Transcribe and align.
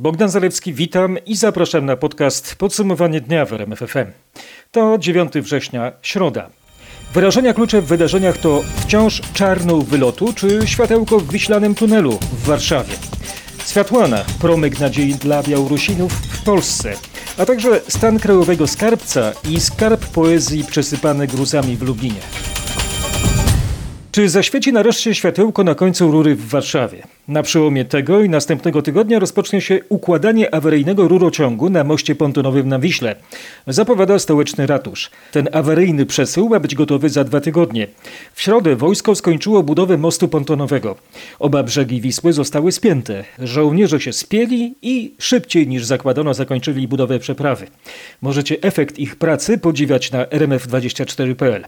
Bogdan 0.00 0.28
Zalewski, 0.28 0.74
witam 0.74 1.18
i 1.26 1.36
zapraszam 1.36 1.86
na 1.86 1.96
podcast 1.96 2.56
Podsumowanie 2.56 3.20
dnia 3.20 3.44
w 3.44 3.52
RMFFM. 3.52 4.06
To 4.70 4.98
9 4.98 5.32
września, 5.32 5.92
środa. 6.02 6.50
Wyrażenia 7.14 7.54
klucze 7.54 7.82
w 7.82 7.86
wydarzeniach 7.86 8.38
to 8.38 8.62
wciąż 8.76 9.22
czarną 9.34 9.80
wylotu 9.80 10.32
czy 10.32 10.60
światełko 10.64 11.20
w 11.20 11.32
wiślanym 11.32 11.74
tunelu 11.74 12.18
w 12.32 12.46
Warszawie. 12.46 12.94
Światłana, 13.66 14.24
promyk 14.40 14.80
nadziei 14.80 15.14
dla 15.14 15.42
Białorusinów 15.42 16.12
w 16.12 16.44
Polsce, 16.44 16.94
a 17.38 17.46
także 17.46 17.80
stan 17.88 18.18
krajowego 18.18 18.66
skarbca 18.66 19.32
i 19.50 19.60
skarb 19.60 20.06
poezji 20.06 20.64
przesypany 20.64 21.26
gruzami 21.26 21.76
w 21.76 21.82
Lublinie. 21.82 22.20
Czy 24.12 24.28
zaświeci 24.28 24.72
nareszcie 24.72 25.14
światełko 25.14 25.64
na 25.64 25.74
końcu 25.74 26.10
rury 26.10 26.34
w 26.34 26.48
Warszawie? 26.48 27.17
Na 27.28 27.42
przełomie 27.42 27.84
tego 27.84 28.20
i 28.20 28.28
następnego 28.28 28.82
tygodnia 28.82 29.18
rozpocznie 29.18 29.60
się 29.60 29.80
układanie 29.88 30.54
awaryjnego 30.54 31.08
rurociągu 31.08 31.70
na 31.70 31.84
moście 31.84 32.14
pontonowym 32.14 32.68
na 32.68 32.78
Wiśle. 32.78 33.16
Zapowiada 33.66 34.18
stołeczny 34.18 34.66
ratusz. 34.66 35.10
Ten 35.32 35.48
awaryjny 35.52 36.06
przesył 36.06 36.48
ma 36.48 36.60
być 36.60 36.74
gotowy 36.74 37.08
za 37.08 37.24
dwa 37.24 37.40
tygodnie. 37.40 37.86
W 38.34 38.42
środę 38.42 38.76
wojsko 38.76 39.14
skończyło 39.14 39.62
budowę 39.62 39.98
mostu 39.98 40.28
pontonowego. 40.28 40.96
Oba 41.38 41.62
brzegi 41.62 42.00
Wisły 42.00 42.32
zostały 42.32 42.72
spięte. 42.72 43.24
Żołnierze 43.38 44.00
się 44.00 44.12
spieli 44.12 44.74
i 44.82 45.14
szybciej 45.18 45.68
niż 45.68 45.84
zakładano 45.84 46.34
zakończyli 46.34 46.88
budowę 46.88 47.18
przeprawy. 47.18 47.66
Możecie 48.22 48.56
efekt 48.62 48.98
ich 48.98 49.16
pracy 49.16 49.58
podziwiać 49.58 50.12
na 50.12 50.24
rmf24.pl. 50.24 51.64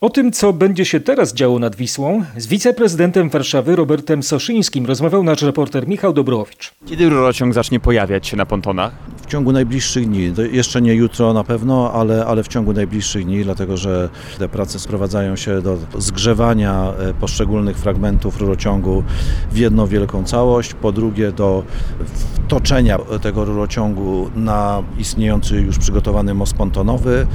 O 0.00 0.10
tym, 0.10 0.32
co 0.32 0.52
będzie 0.52 0.84
się 0.84 1.00
teraz 1.00 1.34
działo 1.34 1.58
nad 1.58 1.76
Wisłą, 1.76 2.24
z 2.36 2.46
wiceprezydentem 2.46 3.28
Warszawy 3.28 3.76
Robertem 3.76 4.22
Soszyńskim 4.22 4.86
rozmawiał 4.96 5.22
nasz 5.22 5.42
reporter 5.42 5.88
Michał 5.88 6.12
Dobrowicz. 6.12 6.72
Kiedy 6.86 7.08
rurociąg 7.08 7.54
zacznie 7.54 7.80
pojawiać 7.80 8.26
się 8.26 8.36
na 8.36 8.46
pontonach? 8.46 8.92
W 9.22 9.26
ciągu 9.26 9.52
najbliższych 9.52 10.06
dni, 10.06 10.32
jeszcze 10.52 10.82
nie 10.82 10.94
jutro 10.94 11.32
na 11.32 11.44
pewno, 11.44 11.92
ale, 11.92 12.26
ale 12.26 12.42
w 12.42 12.48
ciągu 12.48 12.72
najbliższych 12.72 13.24
dni, 13.24 13.44
dlatego 13.44 13.76
że 13.76 14.08
te 14.38 14.48
prace 14.48 14.78
sprowadzają 14.78 15.36
się 15.36 15.62
do 15.62 15.78
zgrzewania 15.98 16.92
e, 16.98 17.14
poszczególnych 17.14 17.76
fragmentów 17.76 18.40
rurociągu 18.40 19.04
w 19.52 19.56
jedną 19.56 19.86
wielką 19.86 20.24
całość, 20.24 20.74
po 20.74 20.92
drugie 20.92 21.32
do 21.32 21.62
wtoczenia 22.46 22.98
tego 23.22 23.44
rurociągu 23.44 24.30
na 24.36 24.82
istniejący 24.98 25.56
już 25.56 25.78
przygotowany 25.78 26.34
most 26.34 26.54
pontonowy. 26.54 27.26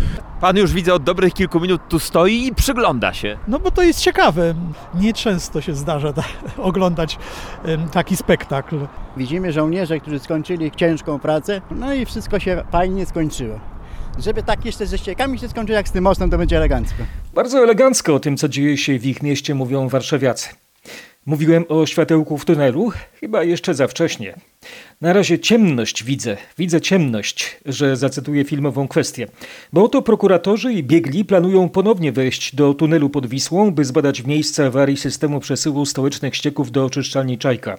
Pan 0.42 0.58
już 0.58 0.74
widzę 0.74 0.94
od 0.94 1.04
dobrych 1.04 1.34
kilku 1.34 1.60
minut 1.60 1.82
tu 1.90 2.00
stoi 2.00 2.46
i 2.48 2.56
przygląda 2.56 3.14
się. 3.14 3.38
No 3.48 3.60
bo 3.60 3.72
to 3.72 3.84
jest 3.84 4.00
ciekawe. 4.00 4.56
Nieczęsto 4.96 5.62
się 5.62 5.76
zdarza 5.76 6.14
ta, 6.14 6.24
oglądać 6.58 7.18
taki 7.92 8.18
spektakl. 8.18 8.80
Widzimy 9.18 9.52
żołnierze, 9.52 10.00
którzy 10.00 10.20
skończyli 10.20 10.72
ciężką 10.72 11.20
pracę, 11.20 11.62
no 11.72 11.94
i 11.94 12.06
wszystko 12.06 12.40
się 12.40 12.64
fajnie 12.72 13.06
skończyło. 13.06 13.60
Żeby 14.20 14.44
tak 14.44 14.66
jeszcze 14.66 14.88
ze 14.88 14.98
ściekami 14.98 15.40
się 15.40 15.50
skończyło 15.50 15.78
jak 15.78 15.88
z 15.88 15.92
tym 15.92 16.04
mostem, 16.04 16.30
to 16.30 16.38
będzie 16.38 16.58
elegancko. 16.58 17.04
Bardzo 17.34 17.64
elegancko 17.64 18.16
o 18.16 18.20
tym, 18.20 18.38
co 18.38 18.50
dzieje 18.50 18.78
się 18.78 19.00
w 19.00 19.06
ich 19.06 19.24
mieście, 19.24 19.56
mówią 19.56 19.88
warszawiacy. 19.88 20.50
Mówiłem 21.26 21.66
o 21.70 21.86
światełku 21.86 22.38
w 22.38 22.46
tunelu, 22.46 22.92
chyba 23.20 23.44
jeszcze 23.44 23.74
za 23.74 23.88
wcześnie. 23.88 24.36
Na 25.02 25.14
razie 25.14 25.40
ciemność 25.40 26.04
widzę, 26.04 26.38
widzę 26.58 26.82
ciemność, 26.82 27.58
że 27.66 27.96
zacytuję 27.96 28.44
filmową 28.44 28.88
kwestię. 28.88 29.28
Bo 29.74 29.84
oto 29.84 30.02
prokuratorzy 30.02 30.74
i 30.74 30.84
biegli 30.84 31.26
planują 31.26 31.70
ponownie 31.70 32.12
wejść 32.12 32.56
do 32.56 32.74
tunelu 32.74 33.10
pod 33.10 33.28
Wisłą, 33.28 33.72
by 33.72 33.86
zbadać 33.86 34.24
miejsce 34.24 34.66
awarii 34.66 34.98
systemu 34.98 35.40
przesyłu 35.40 35.86
stołecznych 35.86 36.36
ścieków 36.36 36.72
do 36.72 36.86
oczyszczalni 36.86 37.38
Czajka. 37.38 37.78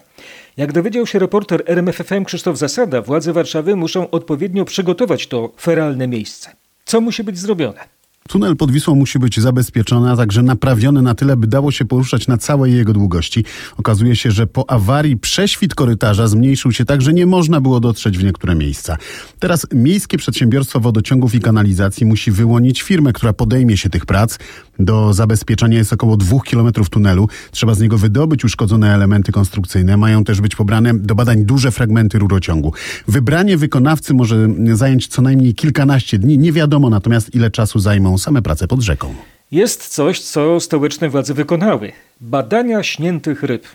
Jak 0.57 0.73
dowiedział 0.73 1.07
się 1.07 1.19
reporter 1.19 1.63
RMFFM 1.67 2.25
Krzysztof 2.25 2.59
Zasada, 2.59 3.03
władze 3.03 3.33
Warszawy 3.33 3.77
muszą 3.77 4.11
odpowiednio 4.11 4.65
przygotować 4.65 5.27
to 5.27 5.53
feralne 5.61 6.09
miejsce. 6.09 6.57
Co 6.85 7.01
musi 7.01 7.25
być 7.25 7.39
zrobione? 7.39 8.02
Tunel 8.29 8.57
pod 8.57 8.71
Wisłą 8.71 8.95
musi 8.95 9.19
być 9.19 9.41
zabezpieczony, 9.41 10.11
a 10.11 10.17
także 10.17 10.43
naprawiony 10.43 11.03
na 11.03 11.15
tyle, 11.15 11.37
by 11.37 11.47
dało 11.47 11.71
się 11.71 11.85
poruszać 11.85 12.27
na 12.27 12.39
całej 12.39 12.75
jego 12.75 12.93
długości. 12.93 13.45
Okazuje 13.77 14.17
się, 14.17 14.31
że 14.31 14.47
po 14.47 14.71
awarii 14.71 15.17
prześwit 15.17 15.75
korytarza 15.75 16.29
zmniejszył 16.29 16.73
się 16.73 16.85
tak, 16.85 17.03
że 17.03 17.13
nie 17.13 17.27
można 17.27 17.61
było 17.61 17.81
dotrzeć 17.81 18.19
w 18.19 18.25
niektóre 18.25 18.55
miejsca. 18.55 18.97
Teraz 19.39 19.67
Miejskie 19.75 20.19
Przedsiębiorstwo 20.19 20.81
Wodociągów 20.81 21.35
i 21.35 21.41
Kanalizacji 21.41 22.07
musi 22.07 22.31
wyłonić 22.31 22.83
firmę, 22.83 23.13
która 23.13 23.33
podejmie 23.33 23.77
się 23.77 23.91
tych 23.91 24.07
prac. 24.07 24.39
Do 24.79 25.13
zabezpieczenia 25.13 25.79
jest 25.79 25.93
około 25.93 26.17
dwóch 26.17 26.45
kilometrów 26.45 26.91
tunelu. 26.91 27.29
Trzeba 27.51 27.75
z 27.75 27.81
niego 27.81 27.99
wydobyć 27.99 28.45
uszkodzone 28.45 28.95
elementy 28.95 29.33
konstrukcyjne. 29.33 29.97
Mają 29.97 30.25
też 30.25 30.41
być 30.41 30.57
pobrane 30.57 30.95
do 30.95 31.15
badań 31.15 31.45
duże 31.45 31.71
fragmenty 31.71 32.19
rurociągu. 32.19 32.73
Wybranie 33.09 33.57
wykonawcy 33.57 34.15
może 34.15 34.49
zająć 34.73 35.07
co 35.07 35.23
najmniej 35.23 35.55
kilkanaście 35.55 36.19
dni. 36.19 36.39
Nie 36.39 36.53
wiadomo 36.53 36.91
natomiast, 36.91 37.35
ile 37.35 37.51
czasu 37.51 37.79
zajmą 37.79 38.12
same 38.19 38.43
prace 38.43 38.69
pod 38.69 38.81
rzeką. 38.81 39.15
Jest 39.53 39.89
coś, 39.89 40.21
co 40.21 40.61
stołeczne 40.61 41.09
władze 41.09 41.35
wykonały. 41.35 41.93
Badania 42.21 42.83
śniętych 42.83 43.43
ryb. 43.43 43.67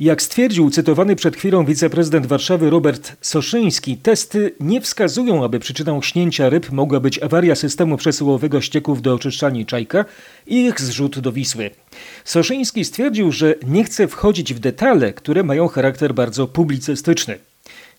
Jak 0.00 0.22
stwierdził 0.22 0.70
cytowany 0.70 1.16
przed 1.16 1.36
chwilą 1.36 1.64
wiceprezydent 1.64 2.26
Warszawy 2.26 2.70
Robert 2.70 3.16
Soszyński, 3.20 3.96
testy 3.96 4.54
nie 4.60 4.80
wskazują, 4.80 5.44
aby 5.44 5.58
przyczyną 5.58 6.02
śnięcia 6.02 6.48
ryb 6.48 6.72
mogła 6.72 7.00
być 7.00 7.22
awaria 7.22 7.54
systemu 7.54 7.96
przesyłowego 7.96 8.60
ścieków 8.60 9.02
do 9.02 9.14
oczyszczalni 9.14 9.66
Czajka 9.66 10.04
i 10.46 10.66
ich 10.66 10.80
zrzut 10.80 11.18
do 11.18 11.32
Wisły. 11.32 11.70
Soszyński 12.24 12.84
stwierdził, 12.84 13.32
że 13.32 13.54
nie 13.66 13.84
chce 13.84 14.08
wchodzić 14.08 14.54
w 14.54 14.58
detale, 14.58 15.12
które 15.12 15.42
mają 15.42 15.68
charakter 15.68 16.14
bardzo 16.14 16.46
publicystyczny. 16.46 17.38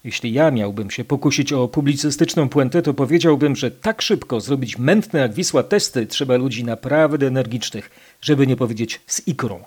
Jeśli 0.04 0.34
ja 0.34 0.52
miałbym 0.52 0.92
się 0.92 1.04
pokusić 1.04 1.54
o 1.54 1.68
publicystyczną 1.68 2.50
puentę, 2.50 2.82
to 2.82 2.94
powiedziałbym, 2.94 3.56
że 3.56 3.72
tak 3.72 4.02
szybko 4.02 4.40
zrobić 4.40 4.78
mętne 4.78 5.20
jak 5.20 5.34
Wisła 5.34 5.64
testy 5.64 6.08
trzeba 6.08 6.36
ludzi 6.36 6.64
naprawdę 6.64 7.28
energicznych, 7.28 7.90
żeby 8.22 8.48
nie 8.48 8.56
powiedzieć 8.56 9.02
z 9.08 9.28
ikrą. 9.28 9.64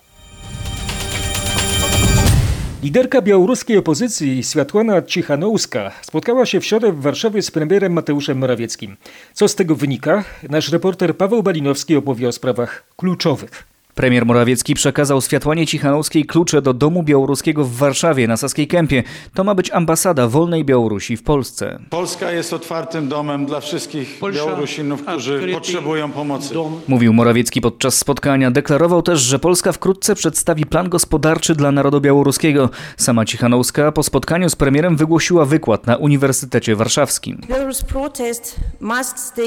Liderka 2.82 3.22
białoruskiej 3.22 3.76
opozycji 3.76 4.42
Światłana 4.42 5.02
Cichanouska 5.02 5.90
spotkała 6.02 6.46
się 6.46 6.60
w 6.60 6.64
środę 6.64 6.92
w 6.92 7.00
Warszawie 7.00 7.42
z 7.42 7.50
premierem 7.50 7.92
Mateuszem 7.92 8.38
Morawieckim. 8.38 8.96
Co 9.32 9.48
z 9.48 9.54
tego 9.54 9.76
wynika? 9.76 10.24
Nasz 10.50 10.72
reporter 10.72 11.16
Paweł 11.16 11.42
Balinowski 11.42 11.96
opowie 11.96 12.28
o 12.28 12.32
sprawach 12.32 12.84
kluczowych. 12.96 13.71
Premier 13.94 14.26
Morawiecki 14.26 14.74
przekazał 14.74 15.22
Światłanie 15.22 15.66
Cichanowskiej 15.66 16.24
klucze 16.24 16.62
do 16.62 16.74
domu 16.74 17.02
białoruskiego 17.02 17.64
w 17.64 17.76
Warszawie 17.76 18.28
na 18.28 18.36
Saskiej 18.36 18.66
Kępie. 18.66 19.02
To 19.34 19.44
ma 19.44 19.54
być 19.54 19.70
ambasada 19.70 20.28
wolnej 20.28 20.64
Białorusi 20.64 21.16
w 21.16 21.22
Polsce. 21.22 21.78
Polska 21.90 22.32
jest 22.32 22.52
otwartym 22.52 23.08
domem 23.08 23.46
dla 23.46 23.60
wszystkich 23.60 24.20
Białorusinów, 24.34 25.02
którzy 25.02 25.48
potrzebują 25.52 26.10
pomocy. 26.10 26.54
Mówił 26.88 27.12
Morawiecki 27.12 27.60
podczas 27.60 27.98
spotkania. 27.98 28.50
Deklarował 28.50 29.02
też, 29.02 29.20
że 29.20 29.38
Polska 29.38 29.72
wkrótce 29.72 30.14
przedstawi 30.14 30.66
plan 30.66 30.88
gospodarczy 30.88 31.54
dla 31.54 31.72
narodu 31.72 32.00
białoruskiego. 32.00 32.70
Sama 32.96 33.24
Cichanowska 33.24 33.92
po 33.92 34.02
spotkaniu 34.02 34.50
z 34.50 34.56
premierem 34.56 34.96
wygłosiła 34.96 35.44
wykład 35.44 35.86
na 35.86 35.96
Uniwersytecie 35.96 36.76
Warszawskim. 36.76 37.40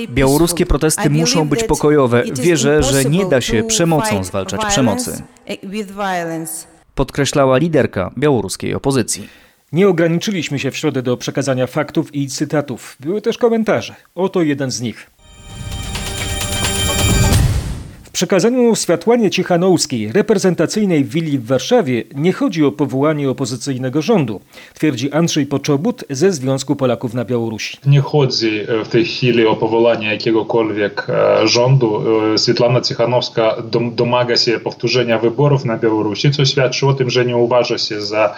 Białoruskie 0.10 0.66
protesty 0.66 1.10
muszą 1.10 1.48
być 1.48 1.64
pokojowe. 1.64 2.24
Wierzę, 2.34 2.84
że 2.84 3.06
nie 3.06 3.26
da 3.26 3.42
się 3.42 3.64
przemocą 3.64 4.24
zwalczać 4.36 4.66
przemocy. 4.66 5.22
Podkreślała 6.96 7.58
liderka 7.58 8.12
białoruskiej 8.18 8.74
opozycji. 8.76 9.30
Nie 9.72 9.88
ograniczyliśmy 9.88 10.60
się 10.60 10.72
w 10.72 10.78
środę 10.78 11.02
do 11.02 11.18
przekazania 11.18 11.68
faktów 11.68 12.16
i 12.16 12.28
cytatów. 12.28 12.96
Były 13.00 13.22
też 13.22 13.38
komentarze. 13.38 13.96
Oto 14.16 14.42
jeden 14.42 14.72
z 14.72 14.82
nich 14.82 15.15
przekazaniu 18.16 18.76
Światłanie 18.76 19.30
Cichanouskiej, 19.30 20.12
reprezentacyjnej 20.12 21.06
willi 21.06 21.40
w 21.40 21.46
Warszawie, 21.46 22.04
nie 22.16 22.34
chodzi 22.34 22.66
o 22.66 22.72
powołanie 22.72 23.30
opozycyjnego 23.30 24.02
rządu, 24.02 24.42
twierdzi 24.74 25.12
Andrzej 25.12 25.46
Poczobut 25.46 26.04
ze 26.10 26.32
Związku 26.32 26.76
Polaków 26.76 27.14
na 27.14 27.26
Białorusi. 27.26 27.78
Nie 27.86 28.02
chodzi 28.02 28.62
w 28.86 28.88
tej 28.88 29.06
chwili 29.06 29.46
o 29.46 29.56
powołanie 29.56 30.08
jakiegokolwiek 30.08 31.08
rządu. 31.44 32.04
Świetlana 32.44 32.82
Cichanowska 32.82 33.56
domaga 33.96 34.38
się 34.38 34.60
powtórzenia 34.60 35.20
wyborów 35.20 35.66
na 35.66 35.78
Białorusi, 35.78 36.32
co 36.32 36.46
świadczy 36.46 36.88
o 36.88 36.94
tym, 36.94 37.10
że 37.10 37.26
nie 37.26 37.38
uważa 37.38 37.78
się 37.78 38.02
za 38.02 38.36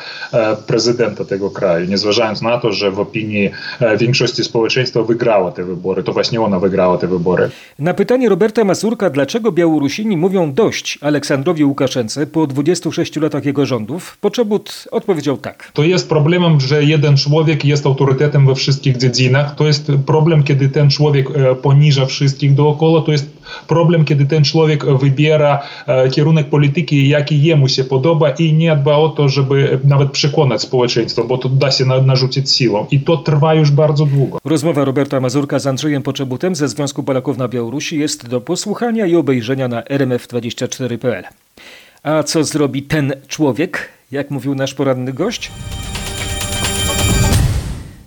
prezydenta 0.67 1.25
tego 1.25 1.49
kraju, 1.49 1.89
nie 1.89 1.97
zważając 1.97 2.41
na 2.41 2.57
to, 2.57 2.71
że 2.71 2.91
w 2.91 2.99
opinii 2.99 3.51
większości 3.97 4.43
społeczeństwa 4.43 5.03
wygrała 5.03 5.51
te 5.51 5.63
wybory. 5.63 6.03
To 6.03 6.13
właśnie 6.13 6.41
ona 6.41 6.59
wygrała 6.59 6.97
te 6.97 7.07
wybory. 7.07 7.49
Na 7.79 7.93
pytanie 7.93 8.29
Roberta 8.29 8.63
Mazurka, 8.63 9.09
dlaczego 9.09 9.51
Białoruś 9.51 9.66
Białorusini 9.67 10.17
mówią 10.17 10.53
dość 10.53 10.99
Aleksandrowi 11.01 11.63
Łukaszence 11.63 12.27
po 12.27 12.47
26 12.47 13.15
latach 13.15 13.45
jego 13.45 13.65
rządów, 13.65 14.17
Poczobut 14.21 14.87
odpowiedział 14.91 15.37
tak. 15.37 15.71
To 15.73 15.83
jest 15.83 16.09
problemem, 16.09 16.59
że 16.59 16.83
jeden 16.83 17.17
człowiek 17.17 17.65
jest 17.65 17.85
autorytetem 17.85 18.45
we 18.45 18.55
wszystkich 18.55 18.97
dziedzinach. 18.97 19.55
To 19.55 19.67
jest 19.67 19.91
problem, 20.05 20.43
kiedy 20.43 20.69
ten 20.69 20.89
człowiek 20.89 21.27
poniża 21.61 22.05
wszystkich 22.05 22.53
dookoła. 22.53 23.01
To 23.01 23.11
jest 23.11 23.36
Problem, 23.67 24.05
kiedy 24.05 24.25
ten 24.25 24.43
człowiek 24.43 24.85
wybiera 24.85 25.63
kierunek 26.11 26.49
polityki, 26.49 27.09
jaki 27.09 27.43
jemu 27.43 27.67
się 27.67 27.83
podoba 27.83 28.29
i 28.29 28.53
nie 28.53 28.75
dba 28.75 28.95
o 28.95 29.09
to, 29.09 29.29
żeby 29.29 29.79
nawet 29.83 30.11
przekonać 30.11 30.61
społeczeństwo, 30.61 31.23
bo 31.23 31.37
to 31.37 31.49
da 31.49 31.71
się 31.71 31.85
narzucić 31.85 32.55
siłą. 32.55 32.85
I 32.91 32.99
to 32.99 33.17
trwa 33.17 33.53
już 33.53 33.71
bardzo 33.71 34.05
długo. 34.05 34.39
Rozmowa 34.45 34.85
Roberta 34.85 35.19
Mazurka 35.19 35.59
z 35.59 35.67
Andrzejem 35.67 36.03
Poczebutem 36.03 36.55
ze 36.55 36.67
Związku 36.67 37.03
Polaków 37.03 37.37
na 37.37 37.47
Białorusi 37.47 37.99
jest 37.99 38.27
do 38.29 38.41
posłuchania 38.41 39.05
i 39.05 39.15
obejrzenia 39.15 39.67
na 39.67 39.81
rmf24.pl. 39.81 41.23
A 42.03 42.23
co 42.23 42.43
zrobi 42.43 42.83
ten 42.83 43.13
człowiek, 43.27 43.89
jak 44.11 44.31
mówił 44.31 44.55
nasz 44.55 44.73
poranny 44.73 45.13
gość? 45.13 45.51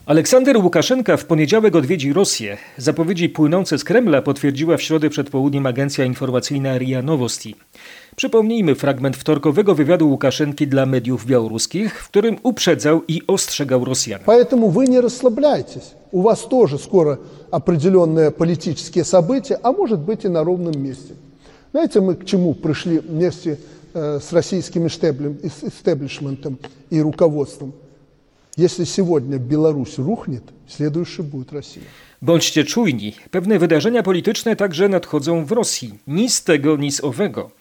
Aleksander 0.10 0.58
Łukaszenka 0.58 1.18
w 1.18 1.26
poniedziałek 1.26 1.76
odwiedzi 1.76 2.14
Rosję. 2.14 2.58
Zapowiedzi 2.78 3.30
płynące 3.30 3.78
z 3.78 3.84
Kremla 3.84 4.22
potwierdziła 4.22 4.78
w 4.78 4.82
środę 4.82 5.10
przed 5.10 5.30
południem 5.30 5.66
agencja 5.66 6.06
informacyjna 6.06 6.78
RIA 6.78 7.02
Novosti. 7.02 7.56
Przypomnijmy 8.16 8.76
fragment 8.76 9.18
wtorkowego 9.18 9.76
wywiadu 9.76 10.10
Łukaszenki 10.10 10.68
dla 10.68 10.86
mediów 10.86 11.26
białoruskich, 11.26 12.04
w 12.04 12.10
którym 12.10 12.38
uprzedzał 12.44 13.02
i 13.08 13.22
ostrzegał 13.28 13.86
Rosjan. 13.86 14.20
Поэтому 14.26 14.70
вы 14.70 14.88
не 14.88 15.02
расслабляйтесь. 15.02 15.94
У 16.12 16.22
вас 16.22 16.42
тоже 16.42 16.78
скоро 16.78 17.18
определенные 17.52 18.32
политические 18.32 19.04
события, 19.04 19.60
а 19.64 19.72
может 19.72 20.00
быть 20.00 20.26
и 20.26 20.30
на 20.30 20.44
ровном 20.44 20.84
месте. 20.84 21.14
Знаете, 21.72 22.00
мы 22.00 22.16
к 22.16 22.26
чему 22.26 22.54
пришли 22.54 23.00
вместе 23.00 23.58
с 23.94 24.32
российским 24.34 24.88
истеблишментом 24.88 26.58
и 26.92 27.02
руководством? 27.02 27.74
Jeśli 28.60 28.86
сегодня 28.86 29.38
Беларусь 29.38 30.00
рухнет, 30.00 30.44
следующей 30.68 31.24
будет 31.24 31.54
Россия. 31.54 31.84
Bądźcie 32.22 32.64
czujni. 32.64 33.14
Pewne 33.32 33.60
wydarzenia 33.60 34.04
polityczne 34.04 34.56
także 34.56 34.90
nadchodzą 34.90 35.46
w 35.46 35.52
Rosji. 35.52 35.94
Ni 36.08 36.30
z 36.30 36.44
tego, 36.44 36.78
ni 36.78 36.92
z 36.92 37.04
owego. 37.04 37.52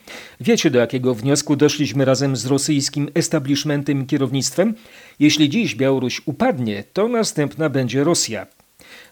Wiecie, 0.40 0.70
do 0.70 0.78
jakiego 0.78 1.14
wniosku 1.14 1.56
doszliśmy 1.56 2.04
razem 2.04 2.36
z 2.36 2.46
rosyjskim 2.46 3.08
establishmentem 3.14 4.02
i 4.02 4.06
kierownictwem? 4.06 4.74
Jeśli 5.18 5.48
dziś 5.48 5.74
Białoruś 5.74 6.22
upadnie, 6.26 6.84
to 6.92 7.08
następna 7.08 7.68
będzie 7.68 8.04
Rosja. 8.04 8.46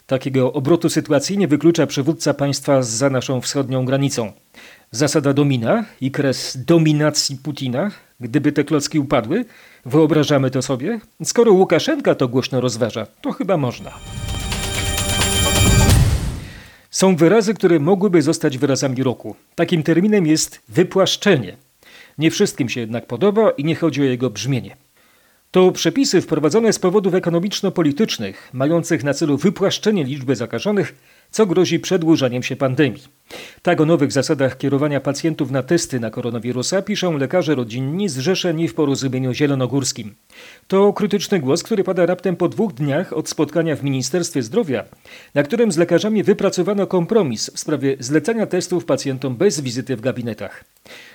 Takiego 0.07 0.53
obrotu 0.53 0.91
sytuacji 0.91 1.39
nie 1.39 1.49
wyklucza 1.49 1.87
przywódca 1.87 2.35
państwa 2.35 2.83
za 2.83 3.11
naszą 3.11 3.41
wschodnią 3.41 3.85
granicą. 3.85 4.33
Zasada 4.91 5.33
domina 5.33 5.85
i 6.01 6.11
kres 6.11 6.59
dominacji 6.67 7.37
Putina, 7.37 7.91
gdyby 8.21 8.53
te 8.53 8.65
klocki 8.65 8.99
upadły, 8.99 9.45
wyobrażamy 9.88 10.52
to 10.52 10.62
sobie? 10.62 11.00
Skoro 11.24 11.52
Łukaszenka 11.52 12.16
to 12.16 12.28
głośno 12.28 12.62
rozważa, 12.62 13.08
to 13.22 13.32
chyba 13.32 13.58
można. 13.58 13.92
Są 16.90 17.16
wyrazy, 17.16 17.54
które 17.54 17.80
mogłyby 17.80 18.22
zostać 18.22 18.58
wyrazami 18.58 19.04
roku. 19.04 19.36
Takim 19.56 19.84
terminem 19.84 20.28
jest 20.28 20.62
wypłaszczenie. 20.70 21.58
Nie 22.18 22.32
wszystkim 22.32 22.70
się 22.70 22.80
jednak 22.80 23.06
podoba 23.06 23.52
i 23.52 23.64
nie 23.64 23.76
chodzi 23.76 24.02
o 24.02 24.06
jego 24.06 24.30
brzmienie. 24.30 24.78
To 25.52 25.72
przepisy 25.72 26.22
wprowadzone 26.22 26.74
z 26.74 26.80
powodów 26.80 27.14
ekonomiczno-politycznych, 27.14 28.50
mających 28.54 29.04
na 29.04 29.14
celu 29.14 29.38
wypłaszczenie 29.38 30.04
liczby 30.04 30.36
zakażonych, 30.36 30.96
co 31.32 31.46
grozi 31.46 31.80
przedłużaniem 31.80 32.44
się 32.44 32.56
pandemii. 32.56 33.04
Tak 33.62 33.82
o 33.82 33.86
nowych 33.86 34.12
zasadach 34.12 34.58
kierowania 34.58 35.00
pacjentów 35.00 35.52
na 35.52 35.64
testy 35.64 36.00
na 36.00 36.10
koronawirusa 36.10 36.82
piszą 36.82 37.18
lekarze 37.18 37.56
rodzinni 37.56 38.10
zrzeszeni 38.10 38.68
w 38.68 38.74
porozumieniu 38.74 39.34
zielonogórskim. 39.34 40.16
To 40.68 40.94
krytyczny 40.94 41.40
głos, 41.40 41.64
który 41.64 41.84
pada 41.84 42.06
raptem 42.06 42.36
po 42.36 42.50
dwóch 42.50 42.74
dniach 42.74 43.14
od 43.14 43.30
spotkania 43.30 43.76
w 43.76 43.84
Ministerstwie 43.84 44.44
Zdrowia, 44.44 44.84
na 45.34 45.44
którym 45.44 45.72
z 45.72 45.78
lekarzami 45.78 46.24
wypracowano 46.24 46.88
kompromis 46.88 47.50
w 47.50 47.60
sprawie 47.60 47.98
zlecania 48.00 48.46
testów 48.46 48.86
pacjentom 48.86 49.36
bez 49.36 49.62
wizyty 49.62 49.96
w 49.96 50.02
gabinetach. 50.02 50.64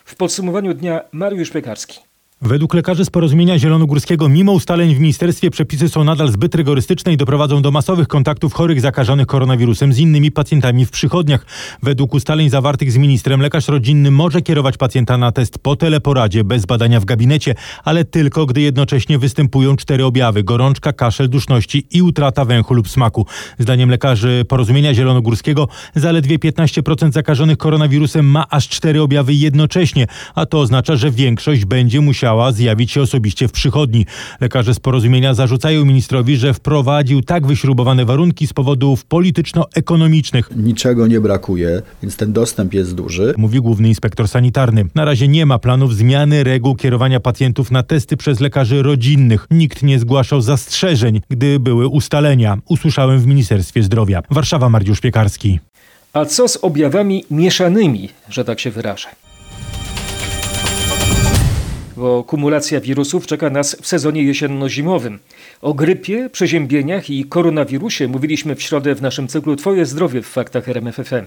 W 0.05 0.17
podsumowaniu 0.17 0.75
dnia 0.75 1.01
Mariusz 1.13 1.51
Piekarski. 1.51 2.12
Według 2.45 2.75
lekarzy 2.75 3.05
z 3.05 3.11
porozumienia 3.11 3.59
zielonogórskiego, 3.59 4.29
mimo 4.29 4.53
ustaleń 4.53 4.95
w 4.95 5.01
ministerstwie, 5.01 5.51
przepisy 5.51 5.89
są 5.89 6.05
nadal 6.05 6.29
zbyt 6.29 6.55
rygorystyczne 6.55 7.13
i 7.13 7.17
doprowadzą 7.17 7.63
do 7.63 7.71
masowych 7.71 8.09
kontaktów 8.09 8.53
chorych 8.53 8.81
zakażonych 8.81 9.27
koronawirusem 9.27 9.93
z 9.93 9.99
innymi 9.99 10.31
pacjentami 10.31 10.87
w 10.87 10.91
przychodniach. 10.91 11.47
Według 11.83 12.15
ustaleń 12.15 12.51
zawartych 12.51 12.93
z 12.93 12.97
ministrem, 12.97 13.43
lekarz 13.43 13.69
rodzinny 13.69 14.11
może 14.11 14.43
kierować 14.43 14.77
pacjenta 14.77 15.19
na 15.19 15.33
test 15.33 15.59
po 15.59 15.77
teleporadzie 15.77 16.45
bez 16.45 16.67
badania 16.67 17.01
w 17.01 17.05
gabinecie, 17.05 17.55
ale 17.85 18.05
tylko 18.05 18.47
gdy 18.47 18.61
jednocześnie 18.61 19.19
występują 19.19 19.77
cztery 19.77 20.05
objawy: 20.05 20.45
gorączka, 20.45 20.93
kaszel, 20.93 21.29
duszności 21.29 21.87
i 21.91 22.03
utrata 22.03 22.45
węchu 22.45 22.75
lub 22.75 22.89
smaku. 22.89 23.27
Zdaniem 23.59 23.91
lekarzy 23.91 24.45
porozumienia 24.49 24.95
zielonogórskiego, 24.95 25.69
zaledwie 25.95 26.39
15% 26.39 27.13
zakażonych 27.13 27.59
koronawirusem 27.59 28.27
ma 28.27 28.49
aż 28.51 28.69
cztery 28.69 29.03
objawy 29.03 29.35
jednocześnie, 29.35 30.07
a 30.35 30.47
to 30.47 30.61
oznacza, 30.61 30.97
że 30.97 31.11
większość 31.11 31.65
będzie 31.65 32.01
musiała 32.01 32.32
musiała 32.33 32.53
zjawić 32.53 32.91
się 32.91 33.03
osobiście 33.03 33.49
w 33.49 33.53
przychodni. 33.53 34.07
Lekarze 34.41 34.75
z 34.75 34.81
porozumienia 34.81 35.35
zarzucają 35.35 35.85
ministrowi, 35.85 36.37
że 36.37 36.55
wprowadził 36.55 37.23
tak 37.23 37.47
wyśrubowane 37.47 38.05
warunki 38.05 38.47
z 38.47 38.53
powodów 38.53 39.05
polityczno-ekonomicznych. 39.05 40.51
Niczego 40.57 41.07
nie 41.07 41.21
brakuje, 41.21 41.83
więc 42.03 42.17
ten 42.17 42.33
dostęp 42.33 42.75
jest 42.75 42.95
duży. 42.95 43.35
Mówi 43.37 43.61
główny 43.61 43.89
inspektor 43.89 44.29
sanitarny. 44.29 44.85
Na 44.95 45.05
razie 45.05 45.29
nie 45.29 45.47
ma 45.47 45.59
planów 45.59 45.97
zmiany 45.97 46.45
reguł 46.45 46.75
kierowania 46.77 47.21
pacjentów 47.21 47.71
na 47.71 47.83
testy 47.83 48.17
przez 48.17 48.41
lekarzy 48.41 48.83
rodzinnych. 48.83 49.47
Nikt 49.51 49.83
nie 49.83 49.99
zgłaszał 49.99 50.41
zastrzeżeń, 50.41 51.21
gdy 51.29 51.61
były 51.61 51.89
ustalenia. 51.89 52.59
Usłyszałem 52.69 53.21
w 53.21 53.27
Ministerstwie 53.27 53.83
Zdrowia. 53.83 54.23
Warszawa, 54.31 54.69
Mariusz 54.69 55.01
Piekarski. 55.01 55.61
A 56.13 56.25
co 56.25 56.49
z 56.49 56.57
objawami 56.57 57.25
mieszanymi, 57.31 58.09
że 58.29 58.45
tak 58.45 58.61
się 58.61 58.71
wyrażę? 58.71 59.09
Bo 62.03 62.25
kumulacja 62.25 62.81
wirusów 62.81 63.27
czeka 63.27 63.51
nas 63.51 63.77
w 63.83 63.87
sezonie 63.87 64.23
jesienno-zimowym. 64.23 65.19
O 65.61 65.75
grypie, 65.75 66.31
przeziębieniach 66.33 67.11
i 67.11 67.25
koronawirusie 67.25 68.09
mówiliśmy 68.09 68.55
w 68.55 68.63
środę 68.63 68.95
w 68.95 69.03
naszym 69.03 69.29
cyklu 69.29 69.57
Twoje 69.57 69.87
zdrowie 69.87 70.23
w 70.23 70.27
faktach 70.27 70.69
RMFFM. 70.69 71.27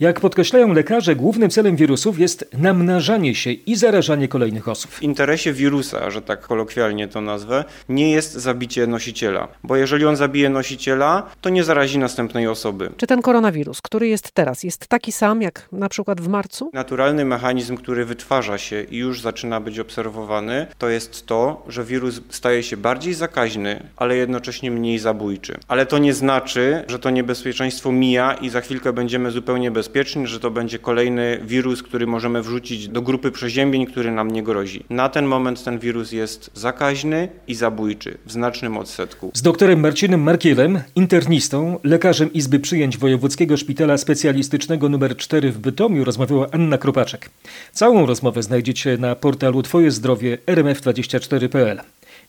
Jak 0.00 0.20
podkreślają 0.20 0.72
lekarze, 0.72 1.16
głównym 1.16 1.50
celem 1.50 1.76
wirusów 1.76 2.18
jest 2.18 2.48
namnażanie 2.58 3.34
się 3.34 3.50
i 3.52 3.76
zarażanie 3.76 4.28
kolejnych 4.28 4.68
osób. 4.68 4.90
W 4.90 5.02
interesie 5.02 5.52
wirusa, 5.52 6.10
że 6.10 6.22
tak 6.22 6.40
kolokwialnie 6.40 7.08
to 7.08 7.20
nazwę, 7.20 7.64
nie 7.88 8.10
jest 8.10 8.32
zabicie 8.32 8.86
nosiciela, 8.86 9.48
bo 9.64 9.76
jeżeli 9.76 10.04
on 10.04 10.16
zabije 10.16 10.48
nosiciela, 10.50 11.30
to 11.40 11.50
nie 11.50 11.64
zarazi 11.64 11.98
następnej 11.98 12.46
osoby. 12.46 12.90
Czy 12.96 13.06
ten 13.06 13.22
koronawirus, 13.22 13.82
który 13.82 14.08
jest 14.08 14.30
teraz, 14.30 14.62
jest 14.62 14.86
taki 14.86 15.12
sam 15.12 15.42
jak 15.42 15.68
na 15.72 15.88
przykład 15.88 16.20
w 16.20 16.28
marcu? 16.28 16.70
Naturalny 16.72 17.24
mechanizm, 17.24 17.76
który 17.76 18.04
wytwarza 18.04 18.58
się 18.58 18.82
i 18.82 18.96
już 18.96 19.20
zaczyna 19.20 19.60
być 19.60 19.78
obserwowany, 19.78 20.66
to 20.78 20.88
jest 20.88 21.26
to, 21.26 21.64
że 21.68 21.84
wirus 21.84 22.20
staje 22.30 22.62
się 22.62 22.76
bardziej 22.76 23.14
zakaźny, 23.14 23.88
ale 23.96 24.16
jednocześnie 24.16 24.70
mniej 24.70 24.98
zabójczy. 24.98 25.58
Ale 25.68 25.86
to 25.86 25.98
nie 25.98 26.14
znaczy, 26.14 26.84
że 26.88 26.98
to 26.98 27.10
niebezpieczeństwo 27.10 27.92
mija 27.92 28.34
i 28.34 28.48
za 28.48 28.60
chwilkę 28.60 28.92
będziemy 28.92 29.30
zupełnie 29.30 29.70
bezpieczni 29.70 29.85
bezpieczni, 29.86 30.26
że 30.26 30.40
to 30.40 30.50
będzie 30.50 30.78
kolejny 30.78 31.40
wirus, 31.44 31.82
który 31.82 32.06
możemy 32.06 32.42
wrzucić 32.42 32.88
do 32.88 33.02
grupy 33.02 33.30
przeziębień, 33.30 33.86
który 33.86 34.12
nam 34.12 34.30
nie 34.30 34.42
grozi. 34.42 34.84
Na 34.90 35.08
ten 35.08 35.26
moment 35.26 35.64
ten 35.64 35.78
wirus 35.78 36.12
jest 36.12 36.50
zakaźny 36.54 37.28
i 37.48 37.54
zabójczy 37.54 38.18
w 38.26 38.32
znacznym 38.32 38.76
odsetku. 38.76 39.30
Z 39.34 39.42
doktorem 39.42 39.80
Marcinem 39.80 40.20
Markielem, 40.22 40.80
internistą, 40.94 41.78
lekarzem 41.84 42.32
Izby 42.32 42.60
Przyjęć 42.60 42.98
Wojewódzkiego 42.98 43.56
Szpitala 43.56 43.98
Specjalistycznego 43.98 44.86
nr 44.86 45.16
4 45.16 45.52
w 45.52 45.58
Bytomiu 45.58 46.04
rozmawiała 46.04 46.46
Anna 46.52 46.78
Kropaczek. 46.78 47.30
Całą 47.72 48.06
rozmowę 48.06 48.42
znajdziecie 48.42 48.98
na 48.98 49.14
portalu 49.14 49.62
Twoje 49.62 49.90
zdrowie 49.90 50.38
rmf24.pl. 50.46 51.80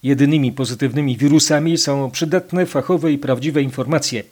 Jedynymi 0.04 0.52
pozytywnymi 0.52 1.18
wirusami 1.18 1.78
są 1.78 2.12
przydatne, 2.12 2.66
fachowe 2.66 3.12
i 3.12 3.18
prawdziwe 3.18 3.62
informacje 3.62 4.24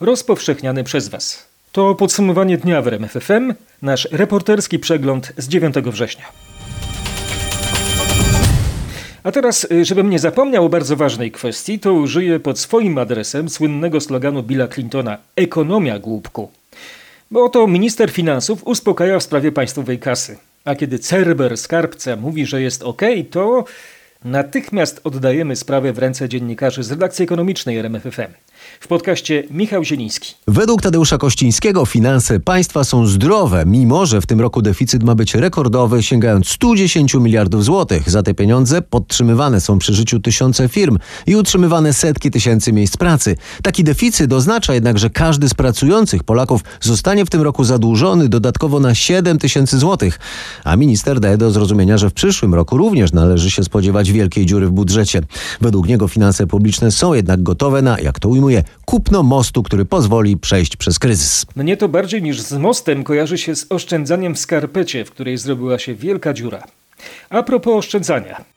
rozpowszechniane 0.00 0.84
przez 0.84 1.08
Was. 1.08 1.53
To 1.74 1.94
podsumowanie 1.94 2.58
dnia 2.58 2.82
w 2.82 2.88
RMFFM, 2.88 3.54
nasz 3.82 4.08
reporterski 4.12 4.78
przegląd 4.78 5.32
z 5.36 5.48
9 5.48 5.74
września. 5.74 6.24
A 9.22 9.32
teraz, 9.32 9.66
y, 9.72 9.84
żebym 9.84 10.10
nie 10.10 10.18
zapomniał 10.18 10.64
o 10.64 10.68
bardzo 10.68 10.96
ważnej 10.96 11.30
kwestii, 11.30 11.78
to 11.78 11.92
użyję 11.92 12.40
pod 12.40 12.58
swoim 12.58 12.98
adresem 12.98 13.48
słynnego 13.48 14.00
sloganu 14.00 14.42
Billa 14.42 14.68
Clintona 14.68 15.18
Ekonomia 15.36 15.98
głupku. 15.98 16.50
Bo 17.30 17.44
oto 17.44 17.66
minister 17.66 18.10
finansów 18.10 18.66
uspokaja 18.66 19.18
w 19.18 19.22
sprawie 19.22 19.52
państwowej 19.52 19.98
kasy. 19.98 20.38
A 20.64 20.74
kiedy 20.74 20.98
Cerber 20.98 21.56
skarbca 21.56 22.16
mówi, 22.16 22.46
że 22.46 22.62
jest 22.62 22.82
ok, 22.82 23.02
to 23.30 23.64
natychmiast 24.24 25.00
oddajemy 25.04 25.56
sprawę 25.56 25.92
w 25.92 25.98
ręce 25.98 26.28
dziennikarzy 26.28 26.82
z 26.82 26.90
redakcji 26.90 27.22
ekonomicznej 27.22 27.78
RMFFM. 27.78 28.32
W 28.80 28.86
podcaście 28.86 29.44
Michał 29.50 29.84
Zieliński. 29.84 30.34
Według 30.48 30.82
Tadeusza 30.82 31.18
Kościńskiego 31.18 31.86
finanse 31.86 32.40
państwa 32.40 32.84
są 32.84 33.06
zdrowe, 33.06 33.64
mimo 33.66 34.06
że 34.06 34.20
w 34.20 34.26
tym 34.26 34.40
roku 34.40 34.62
deficyt 34.62 35.02
ma 35.02 35.14
być 35.14 35.34
rekordowy, 35.34 36.02
sięgając 36.02 36.48
110 36.48 37.14
miliardów 37.14 37.64
złotych. 37.64 38.10
Za 38.10 38.22
te 38.22 38.34
pieniądze 38.34 38.82
podtrzymywane 38.82 39.60
są 39.60 39.78
przy 39.78 39.94
życiu 39.94 40.20
tysiące 40.20 40.68
firm 40.68 40.98
i 41.26 41.36
utrzymywane 41.36 41.92
setki 41.92 42.30
tysięcy 42.30 42.72
miejsc 42.72 42.96
pracy. 42.96 43.36
Taki 43.62 43.84
deficyt 43.84 44.32
oznacza 44.32 44.74
jednak, 44.74 44.98
że 44.98 45.10
każdy 45.10 45.48
z 45.48 45.54
pracujących 45.54 46.24
Polaków 46.24 46.60
zostanie 46.80 47.24
w 47.24 47.30
tym 47.30 47.42
roku 47.42 47.64
zadłużony 47.64 48.28
dodatkowo 48.28 48.80
na 48.80 48.94
7 48.94 49.38
tysięcy 49.38 49.78
złotych. 49.78 50.18
A 50.64 50.76
minister 50.76 51.20
daje 51.20 51.36
do 51.36 51.50
zrozumienia, 51.50 51.98
że 51.98 52.10
w 52.10 52.12
przyszłym 52.12 52.54
roku 52.54 52.76
również 52.76 53.12
należy 53.12 53.50
się 53.50 53.64
spodziewać 53.64 54.12
wielkiej 54.12 54.46
dziury 54.46 54.66
w 54.66 54.70
budżecie. 54.70 55.22
Według 55.60 55.88
niego 55.88 56.08
finanse 56.08 56.46
publiczne 56.46 56.90
są 56.90 57.14
jednak 57.14 57.42
gotowe 57.42 57.82
na, 57.82 58.00
jak 58.00 58.20
to 58.20 58.28
ujmuje, 58.28 58.53
kupno 58.84 59.22
mostu, 59.22 59.62
który 59.62 59.84
pozwoli 59.84 60.36
przejść 60.36 60.76
przez 60.76 60.98
kryzys. 60.98 61.46
Mnie 61.56 61.76
to 61.76 61.88
bardziej 61.88 62.22
niż 62.22 62.40
z 62.40 62.52
mostem 62.52 63.04
kojarzy 63.04 63.38
się 63.38 63.56
z 63.56 63.66
oszczędzaniem 63.70 64.34
w 64.34 64.38
skarpecie, 64.38 65.04
w 65.04 65.10
której 65.10 65.38
zrobiła 65.38 65.78
się 65.78 65.94
wielka 65.94 66.32
dziura. 66.32 66.62
A 67.30 67.42
propos 67.42 67.74
oszczędzania. 67.74 68.53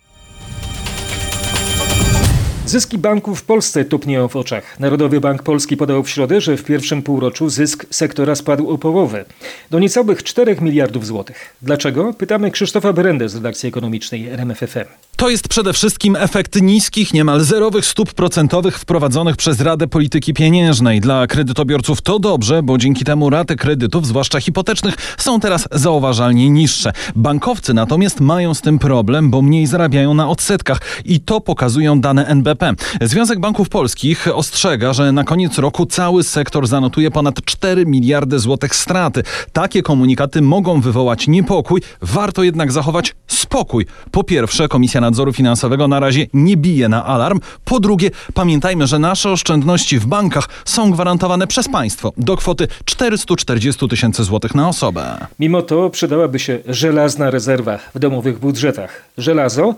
Zyski 2.67 2.97
banków 2.97 3.39
w 3.39 3.43
Polsce 3.43 3.85
topnieją 3.85 4.27
w 4.27 4.35
oczach. 4.35 4.79
Narodowy 4.79 5.21
Bank 5.21 5.43
Polski 5.43 5.77
podał 5.77 6.03
w 6.03 6.09
środę, 6.09 6.41
że 6.41 6.57
w 6.57 6.63
pierwszym 6.63 7.01
półroczu 7.01 7.49
zysk 7.49 7.85
sektora 7.89 8.35
spadł 8.35 8.69
o 8.69 8.77
połowę, 8.77 9.25
do 9.71 9.79
niecałych 9.79 10.23
4 10.23 10.57
miliardów 10.61 11.05
złotych. 11.05 11.55
Dlaczego? 11.61 12.13
Pytamy 12.13 12.51
Krzysztofa 12.51 12.93
Berendę 12.93 13.29
z 13.29 13.35
redakcji 13.35 13.69
ekonomicznej 13.69 14.27
RMFFM. 14.27 14.85
To 15.15 15.29
jest 15.29 15.47
przede 15.47 15.73
wszystkim 15.73 16.15
efekt 16.15 16.61
niskich, 16.61 17.13
niemal 17.13 17.41
zerowych 17.41 17.85
stóp 17.85 18.13
procentowych 18.13 18.79
wprowadzonych 18.79 19.37
przez 19.37 19.61
Radę 19.61 19.87
Polityki 19.87 20.33
Pieniężnej. 20.33 21.01
Dla 21.01 21.27
kredytobiorców 21.27 22.01
to 22.01 22.19
dobrze, 22.19 22.63
bo 22.63 22.77
dzięki 22.77 23.05
temu 23.05 23.29
raty 23.29 23.55
kredytów, 23.55 24.07
zwłaszcza 24.07 24.39
hipotecznych, 24.39 24.95
są 25.17 25.39
teraz 25.39 25.67
zauważalnie 25.71 26.49
niższe. 26.49 26.91
Bankowcy 27.15 27.73
natomiast 27.73 28.19
mają 28.19 28.53
z 28.53 28.61
tym 28.61 28.79
problem, 28.79 29.29
bo 29.29 29.41
mniej 29.41 29.67
zarabiają 29.67 30.13
na 30.13 30.29
odsetkach 30.29 30.79
i 31.05 31.19
to 31.19 31.41
pokazują 31.41 32.01
dane 32.01 32.25
NBP. 32.25 32.56
Związek 33.01 33.39
Banków 33.39 33.69
Polskich 33.69 34.27
ostrzega, 34.33 34.93
że 34.93 35.11
na 35.11 35.23
koniec 35.23 35.57
roku 35.57 35.85
cały 35.85 36.23
sektor 36.23 36.67
zanotuje 36.67 37.11
ponad 37.11 37.45
4 37.45 37.85
miliardy 37.85 38.39
złotych 38.39 38.75
straty. 38.75 39.23
Takie 39.53 39.81
komunikaty 39.81 40.41
mogą 40.41 40.81
wywołać 40.81 41.27
niepokój, 41.27 41.81
warto 42.01 42.43
jednak 42.43 42.71
zachować 42.71 43.15
spokój. 43.27 43.85
Po 44.11 44.23
pierwsze, 44.23 44.67
Komisja 44.67 45.01
Nadzoru 45.01 45.33
Finansowego 45.33 45.87
na 45.87 45.99
razie 45.99 46.27
nie 46.33 46.57
bije 46.57 46.89
na 46.89 47.05
alarm. 47.05 47.39
Po 47.65 47.79
drugie, 47.79 48.11
pamiętajmy, 48.33 48.87
że 48.87 48.99
nasze 48.99 49.31
oszczędności 49.31 49.99
w 49.99 50.05
bankach 50.05 50.49
są 50.65 50.91
gwarantowane 50.91 51.47
przez 51.47 51.69
państwo 51.69 52.13
do 52.17 52.37
kwoty 52.37 52.67
440 52.85 53.87
tysięcy 53.87 54.23
złotych 54.23 54.55
na 54.55 54.69
osobę. 54.69 55.27
Mimo 55.39 55.61
to 55.61 55.89
przydałaby 55.89 56.39
się 56.39 56.59
żelazna 56.67 57.31
rezerwa 57.31 57.79
w 57.95 57.99
domowych 57.99 58.39
budżetach. 58.39 59.03
Żelazo? 59.17 59.75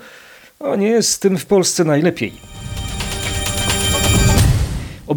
O 0.60 0.76
nie 0.76 0.88
jest 0.88 1.12
z 1.12 1.20
tym 1.20 1.38
w 1.38 1.46
Polsce 1.46 1.84
najlepiej. 1.84 2.34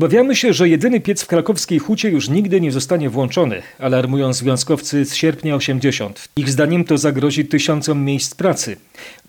Obawiamy 0.02 0.36
się, 0.36 0.52
że 0.52 0.68
jedyny 0.68 1.00
piec 1.00 1.22
w 1.22 1.26
krakowskiej 1.26 1.78
hucie 1.78 2.10
już 2.10 2.28
nigdy 2.28 2.60
nie 2.60 2.72
zostanie 2.72 3.10
włączony, 3.10 3.62
alarmują 3.78 4.32
związkowcy 4.32 5.04
z 5.04 5.14
sierpnia 5.14 5.54
80. 5.54 6.28
Ich 6.36 6.50
zdaniem 6.50 6.84
to 6.84 6.98
zagrozi 6.98 7.44
tysiącom 7.44 8.04
miejsc 8.04 8.34
pracy. 8.34 8.76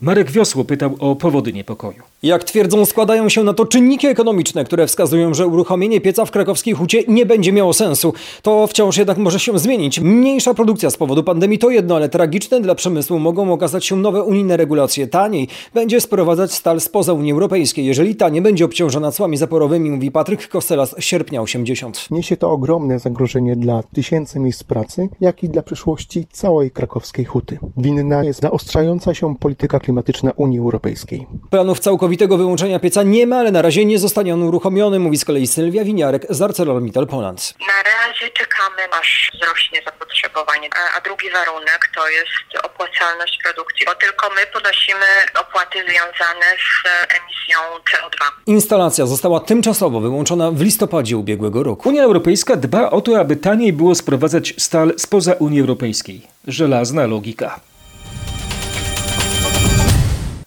Marek 0.00 0.30
Wiosło 0.30 0.64
pytał 0.64 0.96
o 0.98 1.16
powody 1.16 1.52
niepokoju. 1.52 2.02
Jak 2.22 2.44
twierdzą, 2.44 2.84
składają 2.84 3.28
się 3.28 3.44
na 3.44 3.52
to 3.52 3.66
czynniki 3.66 4.06
ekonomiczne, 4.06 4.64
które 4.64 4.86
wskazują, 4.86 5.34
że 5.34 5.46
uruchomienie 5.46 6.00
pieca 6.00 6.24
w 6.24 6.30
krakowskiej 6.30 6.74
hucie 6.74 7.02
nie 7.08 7.26
będzie 7.26 7.52
miało 7.52 7.72
sensu. 7.72 8.14
To 8.42 8.66
wciąż 8.66 8.96
jednak 8.96 9.18
może 9.18 9.40
się 9.40 9.58
zmienić. 9.58 10.00
Mniejsza 10.00 10.54
produkcja 10.54 10.90
z 10.90 10.96
powodu 10.96 11.22
pandemii 11.22 11.58
to 11.58 11.70
jedno, 11.70 11.96
ale 11.96 12.08
tragiczne 12.08 12.60
dla 12.60 12.74
przemysłu 12.74 13.18
mogą 13.18 13.52
okazać 13.52 13.86
się 13.86 13.96
nowe 13.96 14.22
unijne 14.22 14.56
regulacje. 14.56 15.06
Taniej 15.06 15.48
będzie 15.74 16.00
sprowadzać 16.00 16.52
stal 16.52 16.80
spoza 16.80 17.12
Unii 17.12 17.32
Europejskiej. 17.32 17.86
Jeżeli 17.86 18.16
ta 18.16 18.28
nie 18.28 18.42
będzie 18.42 18.64
obciążona 18.64 19.12
cłami 19.12 19.36
zaporowymi, 19.36 19.90
mówi 19.90 20.10
Patryk 20.10 20.48
Kostela 20.64 20.86
z 20.86 20.94
sierpnia 21.00 21.42
80. 21.42 22.10
Niesie 22.10 22.36
to 22.36 22.50
ogromne 22.50 22.98
zagrożenie 22.98 23.56
dla 23.56 23.82
tysięcy 23.94 24.38
miejsc 24.40 24.64
pracy, 24.64 25.08
jak 25.20 25.42
i 25.42 25.48
dla 25.48 25.62
przyszłości 25.62 26.26
całej 26.32 26.70
krakowskiej 26.70 27.24
huty. 27.24 27.58
Winna 27.76 28.24
jest 28.24 28.40
zaostrzająca 28.40 29.14
się 29.14 29.36
polityka 29.36 29.80
klimatyczna 29.80 30.32
Unii 30.36 30.58
Europejskiej. 30.58 31.26
Planów 31.50 31.80
całkowitego 31.80 32.36
wyłączenia 32.36 32.78
pieca 32.78 33.02
nie 33.02 33.26
ma, 33.26 33.36
ale 33.36 33.50
na 33.52 33.62
razie 33.62 33.84
nie 33.84 33.98
zostanie 33.98 34.34
on 34.34 34.42
uruchomiony, 34.42 34.98
mówi 34.98 35.18
z 35.18 35.24
kolei 35.24 35.46
Sylwia 35.46 35.84
Winiarek 35.84 36.26
z 36.30 36.42
ArcelorMittal 36.42 37.06
Poland. 37.06 37.54
Na 37.60 37.90
razie 37.90 38.30
czekamy, 38.30 38.82
aż 39.00 39.30
wzrośnie 39.34 39.82
zapotrzebowanie. 39.84 40.68
A, 40.74 40.98
a 40.98 41.00
drugi 41.00 41.30
warunek 41.30 41.90
to 41.94 42.08
jest 42.08 42.66
opłacalność 42.66 43.38
produkcji, 43.44 43.86
bo 43.86 43.94
tylko 43.94 44.30
my 44.30 44.46
ponosimy 44.52 45.06
opłaty 45.40 45.78
związane 45.88 46.46
z 46.64 46.88
emisją 47.20 47.58
CO2. 47.90 48.34
Instalacja 48.46 49.06
została 49.06 49.40
tymczasowo 49.40 50.00
wyłączona 50.00 50.50
w 50.54 50.60
listopadzie 50.60 51.16
ubiegłego 51.16 51.62
roku. 51.62 51.88
Unia 51.88 52.02
Europejska 52.02 52.56
dba 52.56 52.90
o 52.90 53.00
to, 53.00 53.20
aby 53.20 53.36
taniej 53.36 53.72
było 53.72 53.94
sprowadzać 53.94 54.54
stal 54.58 54.94
spoza 54.96 55.32
Unii 55.32 55.60
Europejskiej. 55.60 56.20
Żelazna 56.46 57.06
logika. 57.06 57.60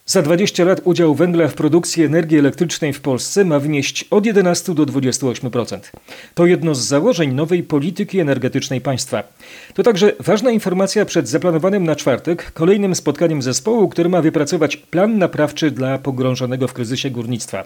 Za 0.06 0.22
20 0.22 0.64
lat 0.64 0.82
udział 0.84 1.16
węgla 1.16 1.48
w 1.48 1.54
produkcji 1.54 2.04
energii 2.04 2.40
elektrycznej 2.40 2.94
w 2.94 3.02
Polsce 3.02 3.46
ma 3.46 3.60
wynieść 3.60 4.04
od 4.04 4.26
11 4.26 4.74
do 4.74 4.86
28%. 4.86 5.80
To 6.34 6.46
jedno 6.46 6.76
z 6.76 6.80
założeń 6.80 7.34
nowej 7.34 7.64
polityki 7.64 8.20
energetycznej 8.20 8.82
państwa. 8.82 9.24
To 9.74 9.84
także 9.84 10.14
ważna 10.20 10.52
informacja 10.52 11.06
przed 11.06 11.30
zaplanowanym 11.30 11.84
na 11.84 11.96
czwartek 11.96 12.52
kolejnym 12.52 12.96
spotkaniem 12.96 13.42
zespołu, 13.42 13.90
który 13.90 14.10
ma 14.10 14.22
wypracować 14.22 14.78
plan 14.78 15.18
naprawczy 15.18 15.72
dla 15.72 15.98
pogrążonego 15.98 16.68
w 16.68 16.74
kryzysie 16.74 17.10
górnictwa. 17.10 17.64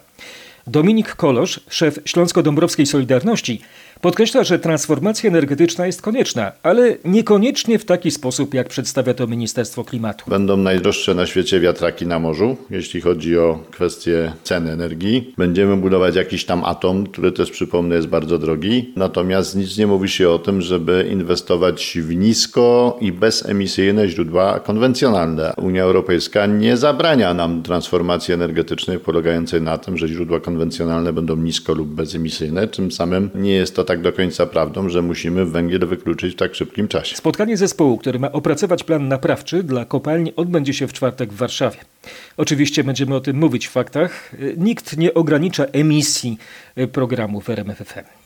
Dominik 0.68 1.16
Kolosz, 1.16 1.60
szef 1.70 2.00
Śląsko-Dąbrowskiej 2.06 2.86
Solidarności, 2.86 3.62
podkreśla, 4.02 4.44
że 4.44 4.60
transformacja 4.60 5.30
energetyczna 5.30 5.86
jest 5.86 6.02
konieczna, 6.02 6.52
ale 6.64 6.98
niekoniecznie 7.06 7.80
w 7.80 7.86
taki 7.86 8.12
sposób, 8.12 8.54
jak 8.54 8.68
przedstawia 8.70 9.14
to 9.14 9.28
Ministerstwo 9.28 9.84
Klimatu. 9.84 10.30
Będą 10.30 10.58
najdroższe 10.58 11.16
na 11.16 11.26
świecie 11.26 11.60
wiatraki 11.60 12.08
na 12.08 12.20
morzu, 12.20 12.58
jeśli 12.70 13.02
chodzi 13.02 13.38
o 13.38 13.60
kwestie 13.72 14.34
ceny 14.44 14.72
energii. 14.72 15.34
Będziemy 15.38 15.78
budować 15.78 16.16
jakiś 16.16 16.46
tam 16.46 16.66
atom, 16.66 17.08
który 17.08 17.32
też 17.32 17.52
przypomnę 17.52 17.96
jest 17.96 18.08
bardzo 18.08 18.38
drogi. 18.38 18.94
Natomiast 18.96 19.56
nic 19.56 19.78
nie 19.78 19.88
mówi 19.88 20.10
się 20.10 20.30
o 20.30 20.40
tym, 20.40 20.62
żeby 20.62 21.08
inwestować 21.12 21.98
w 22.02 22.16
nisko 22.16 22.98
i 23.02 23.12
bezemisyjne 23.12 24.08
źródła 24.08 24.60
konwencjonalne. 24.60 25.54
Unia 25.58 25.84
Europejska 25.84 26.46
nie 26.46 26.78
zabrania 26.78 27.34
nam 27.34 27.64
transformacji 27.64 28.34
energetycznej 28.34 29.00
polegającej 29.00 29.62
na 29.62 29.78
tym, 29.78 29.98
że 29.98 30.08
źródła 30.08 30.40
konwencjonalne 30.40 31.14
będą 31.14 31.36
nisko 31.36 31.74
lub 31.74 31.90
bezemisyjne. 31.90 32.68
Tym 32.68 32.92
samym 32.92 33.30
nie 33.36 33.54
jest 33.54 33.76
to 33.76 33.84
tak 33.84 33.91
do 34.00 34.14
końca 34.14 34.46
prawdą, 34.46 34.90
że 34.90 35.02
musimy 35.02 35.46
węgiel 35.46 35.88
wykluczyć 35.88 36.34
w 36.34 36.38
tak 36.38 36.56
szybkim 36.56 36.88
czasie. 36.88 37.16
Spotkanie 37.16 37.58
zespołu, 37.58 37.98
który 37.98 38.20
ma 38.20 38.32
opracować 38.32 38.84
plan 38.84 39.08
naprawczy 39.08 39.64
dla 39.64 39.86
kopalni 39.86 40.36
odbędzie 40.36 40.74
się 40.74 40.88
w 40.88 40.94
czwartek 40.94 41.34
w 41.34 41.36
Warszawie. 41.36 41.78
Oczywiście 42.38 42.84
będziemy 42.84 43.16
o 43.16 43.20
tym 43.20 43.38
mówić 43.38 43.68
w 43.68 43.72
faktach. 43.72 44.32
Nikt 44.58 44.98
nie 44.98 45.14
ogranicza 45.14 45.66
emisji 45.66 46.38
programu 46.92 47.42
w 47.42 47.50
RMFFM. 47.50 48.21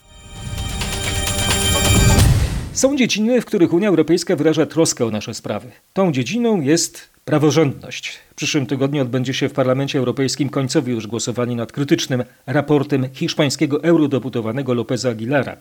Są 2.76 2.96
dziedziny, 2.98 3.42
w 3.42 3.46
których 3.46 3.74
Unia 3.74 3.90
Europejska 3.90 4.36
wyraża 4.36 4.66
troskę 4.66 5.06
o 5.06 5.12
nasze 5.12 5.34
sprawy. 5.34 5.72
Tą 5.94 6.12
dziedziną 6.12 6.62
jest 6.62 7.10
praworządność. 7.26 8.20
W 8.32 8.36
przyszłym 8.36 8.66
tygodniu 8.66 9.02
odbędzie 9.02 9.34
się 9.34 9.50
w 9.50 9.54
Parlamencie 9.54 10.00
Europejskim 10.00 10.50
końcowe 10.50 10.92
już 10.92 11.08
głosowanie 11.08 11.56
nad 11.56 11.72
krytycznym 11.72 12.24
raportem 12.48 13.08
hiszpańskiego 13.14 13.84
eurodeputowanego 13.84 14.74
Lopeza 14.74 15.10
Aguilara. 15.10 15.58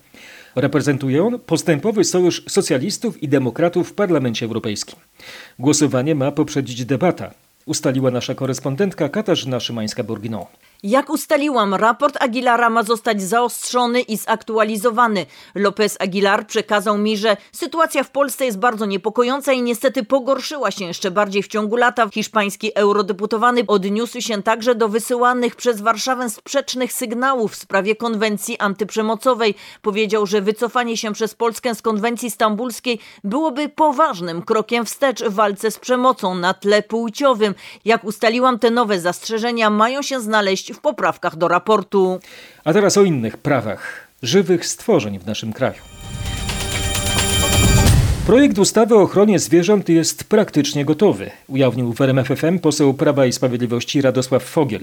Reprezentuje 0.56 1.24
on 1.24 1.38
postępowy 1.38 2.04
sojusz 2.04 2.42
socjalistów 2.48 3.22
i 3.22 3.28
demokratów 3.28 3.90
w 3.90 3.94
Parlamencie 3.94 4.46
Europejskim. 4.46 4.98
Głosowanie 5.58 6.14
ma 6.14 6.32
poprzedzić 6.32 6.84
debata, 6.84 7.30
ustaliła 7.66 8.10
nasza 8.10 8.34
korespondentka 8.34 9.08
Katarzyna 9.08 9.58
Szymańska-Borginą. 9.58 10.46
Jak 10.82 11.10
ustaliłam, 11.10 11.74
raport 11.74 12.16
Aguilara 12.20 12.70
ma 12.70 12.82
zostać 12.82 13.22
zaostrzony 13.22 14.00
i 14.00 14.16
zaktualizowany. 14.16 15.26
López 15.54 15.96
Aguilar 16.00 16.46
przekazał 16.46 16.98
mi, 16.98 17.16
że 17.16 17.36
sytuacja 17.52 18.02
w 18.02 18.10
Polsce 18.10 18.44
jest 18.44 18.58
bardzo 18.58 18.86
niepokojąca 18.86 19.52
i 19.52 19.62
niestety 19.62 20.02
pogorszyła 20.02 20.70
się 20.70 20.84
jeszcze 20.84 21.10
bardziej 21.10 21.42
w 21.42 21.48
ciągu 21.48 21.76
lata. 21.76 22.08
Hiszpański 22.08 22.74
eurodeputowany 22.74 23.60
odniósł 23.66 24.20
się 24.20 24.42
także 24.42 24.74
do 24.74 24.88
wysyłanych 24.88 25.56
przez 25.56 25.80
Warszawę 25.80 26.30
sprzecznych 26.30 26.92
sygnałów 26.92 27.52
w 27.52 27.56
sprawie 27.56 27.96
konwencji 27.96 28.58
antyprzemocowej. 28.58 29.54
Powiedział, 29.82 30.26
że 30.26 30.40
wycofanie 30.40 30.96
się 30.96 31.12
przez 31.12 31.34
Polskę 31.34 31.74
z 31.74 31.82
konwencji 31.82 32.30
stambulskiej 32.30 32.98
byłoby 33.24 33.68
poważnym 33.68 34.42
krokiem 34.42 34.84
wstecz 34.84 35.22
w 35.24 35.34
walce 35.34 35.70
z 35.70 35.78
przemocą 35.78 36.34
na 36.34 36.54
tle 36.54 36.82
płciowym. 36.82 37.53
Jak 37.84 38.04
ustaliłam, 38.04 38.58
te 38.58 38.70
nowe 38.70 39.00
zastrzeżenia 39.00 39.70
mają 39.70 40.02
się 40.02 40.20
znaleźć 40.20 40.72
w 40.72 40.80
poprawkach 40.80 41.36
do 41.36 41.48
raportu. 41.48 42.20
A 42.64 42.72
teraz 42.72 42.98
o 42.98 43.02
innych 43.02 43.36
prawach 43.36 44.08
żywych 44.22 44.66
stworzeń 44.66 45.18
w 45.18 45.26
naszym 45.26 45.52
kraju. 45.52 45.82
Projekt 48.26 48.58
ustawy 48.58 48.94
o 48.94 49.02
ochronie 49.02 49.38
zwierząt 49.38 49.88
jest 49.88 50.24
praktycznie 50.24 50.84
gotowy, 50.84 51.30
ujawnił 51.48 51.92
w 51.92 52.00
RMFFM 52.00 52.58
poseł 52.58 52.94
Prawa 52.94 53.26
i 53.26 53.32
Sprawiedliwości 53.32 54.02
Radosław 54.02 54.42
Fogiel. 54.42 54.80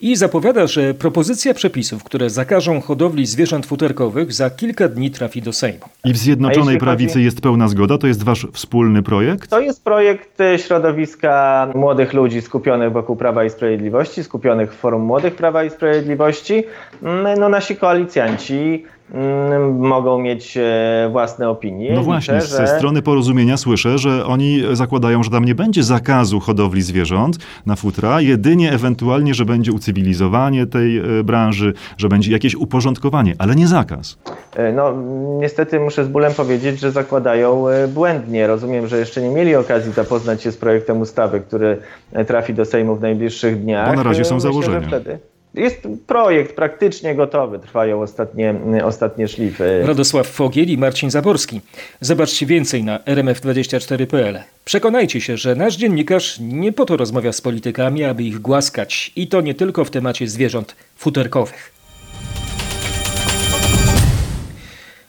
I 0.00 0.16
zapowiada, 0.16 0.66
że 0.66 0.94
propozycja 0.94 1.54
przepisów, 1.54 2.04
które 2.04 2.30
zakażą 2.30 2.80
hodowli 2.80 3.26
zwierząt 3.26 3.66
futerkowych 3.66 4.32
za 4.32 4.50
kilka 4.50 4.88
dni 4.88 5.10
trafi 5.10 5.42
do 5.42 5.52
Sejmu. 5.52 5.84
I 6.04 6.12
w 6.12 6.16
Zjednoczonej 6.16 6.78
Prawicy 6.78 7.12
chodzi... 7.12 7.24
jest 7.24 7.40
pełna 7.40 7.68
zgoda? 7.68 7.98
To 7.98 8.06
jest 8.06 8.22
wasz 8.22 8.46
wspólny 8.52 9.02
projekt? 9.02 9.50
To 9.50 9.60
jest 9.60 9.84
projekt 9.84 10.40
e, 10.40 10.58
środowiska 10.58 11.68
młodych 11.74 12.12
ludzi 12.12 12.42
skupionych 12.42 12.92
wokół 12.92 13.16
Prawa 13.16 13.44
i 13.44 13.50
Sprawiedliwości, 13.50 14.24
skupionych 14.24 14.72
w 14.74 14.76
Forum 14.76 15.02
Młodych 15.02 15.34
Prawa 15.34 15.64
i 15.64 15.70
Sprawiedliwości. 15.70 16.64
Mm, 17.02 17.40
no 17.40 17.48
nasi 17.48 17.76
koalicjanci 17.76 18.84
mogą 19.72 20.18
mieć 20.18 20.56
e, 20.56 21.08
własne 21.12 21.48
opinie. 21.48 21.92
No 21.94 22.02
właśnie, 22.02 22.34
Liczę, 22.34 22.46
ze 22.46 22.66
strony 22.66 23.02
porozumienia 23.02 23.56
słyszę, 23.56 23.98
że 23.98 24.26
oni 24.26 24.62
zakładają, 24.72 25.22
że 25.22 25.30
tam 25.30 25.44
nie 25.44 25.54
będzie 25.54 25.82
zakazu 25.82 26.40
hodowli 26.40 26.82
zwierząt 26.82 27.38
na 27.66 27.76
futra, 27.76 28.20
jedynie 28.20 28.72
ewentualnie, 28.72 29.34
że 29.34 29.44
będzie 29.44 29.72
ucywilizowanie 29.72 30.66
tej 30.66 30.98
e, 30.98 31.24
branży, 31.24 31.74
że 31.96 32.08
będzie 32.08 32.32
jakieś 32.32 32.54
uporządkowanie, 32.54 33.34
ale 33.38 33.54
nie 33.54 33.66
zakaz. 33.66 34.18
E, 34.56 34.72
no 34.72 34.92
niestety 35.40 35.80
muszę 35.80 36.04
z 36.04 36.08
bólem 36.08 36.34
powiedzieć, 36.34 36.80
że 36.80 36.90
zakładają 36.90 37.64
błędnie. 37.88 38.46
Rozumiem, 38.46 38.86
że 38.86 38.98
jeszcze 38.98 39.22
nie 39.22 39.28
mieli 39.28 39.56
okazji 39.56 39.92
zapoznać 39.92 40.42
się 40.42 40.52
z 40.52 40.56
projektem 40.56 41.00
ustawy, 41.00 41.40
który 41.40 41.78
trafi 42.26 42.54
do 42.54 42.64
Sejmu 42.64 42.96
w 42.96 43.00
najbliższych 43.00 43.62
dniach. 43.62 43.90
Bo 43.90 43.94
na 43.94 44.02
razie 44.02 44.24
są 44.24 44.34
Myślę, 44.34 44.50
założenia. 44.50 44.88
Wtedy... 44.88 45.31
Jest 45.54 45.88
projekt 46.06 46.56
praktycznie 46.56 47.14
gotowy, 47.14 47.58
trwają 47.58 48.02
ostatnie, 48.02 48.54
ostatnie 48.84 49.28
szlify. 49.28 49.82
Radosław 49.86 50.26
Fogiel 50.26 50.68
i 50.68 50.78
Marcin 50.78 51.10
Zaborski. 51.10 51.60
Zobaczcie 52.00 52.46
więcej 52.46 52.84
na 52.84 52.98
rmf24.pl. 52.98 54.40
Przekonajcie 54.64 55.20
się, 55.20 55.36
że 55.36 55.54
nasz 55.54 55.76
dziennikarz 55.76 56.38
nie 56.40 56.72
po 56.72 56.84
to 56.84 56.96
rozmawia 56.96 57.32
z 57.32 57.40
politykami, 57.40 58.04
aby 58.04 58.22
ich 58.22 58.38
głaskać 58.38 59.12
i 59.16 59.28
to 59.28 59.40
nie 59.40 59.54
tylko 59.54 59.84
w 59.84 59.90
temacie 59.90 60.28
zwierząt 60.28 60.76
futerkowych. 60.96 61.72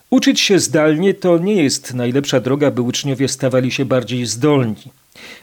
Uczyć 0.10 0.40
się 0.40 0.60
zdalnie 0.60 1.14
to 1.14 1.38
nie 1.38 1.64
jest 1.64 1.94
najlepsza 1.94 2.40
droga, 2.40 2.72
by 2.72 2.82
uczniowie 2.82 3.28
stawali 3.28 3.72
się 3.72 3.86
bardziej 3.86 4.26
zdolni. 4.26 4.84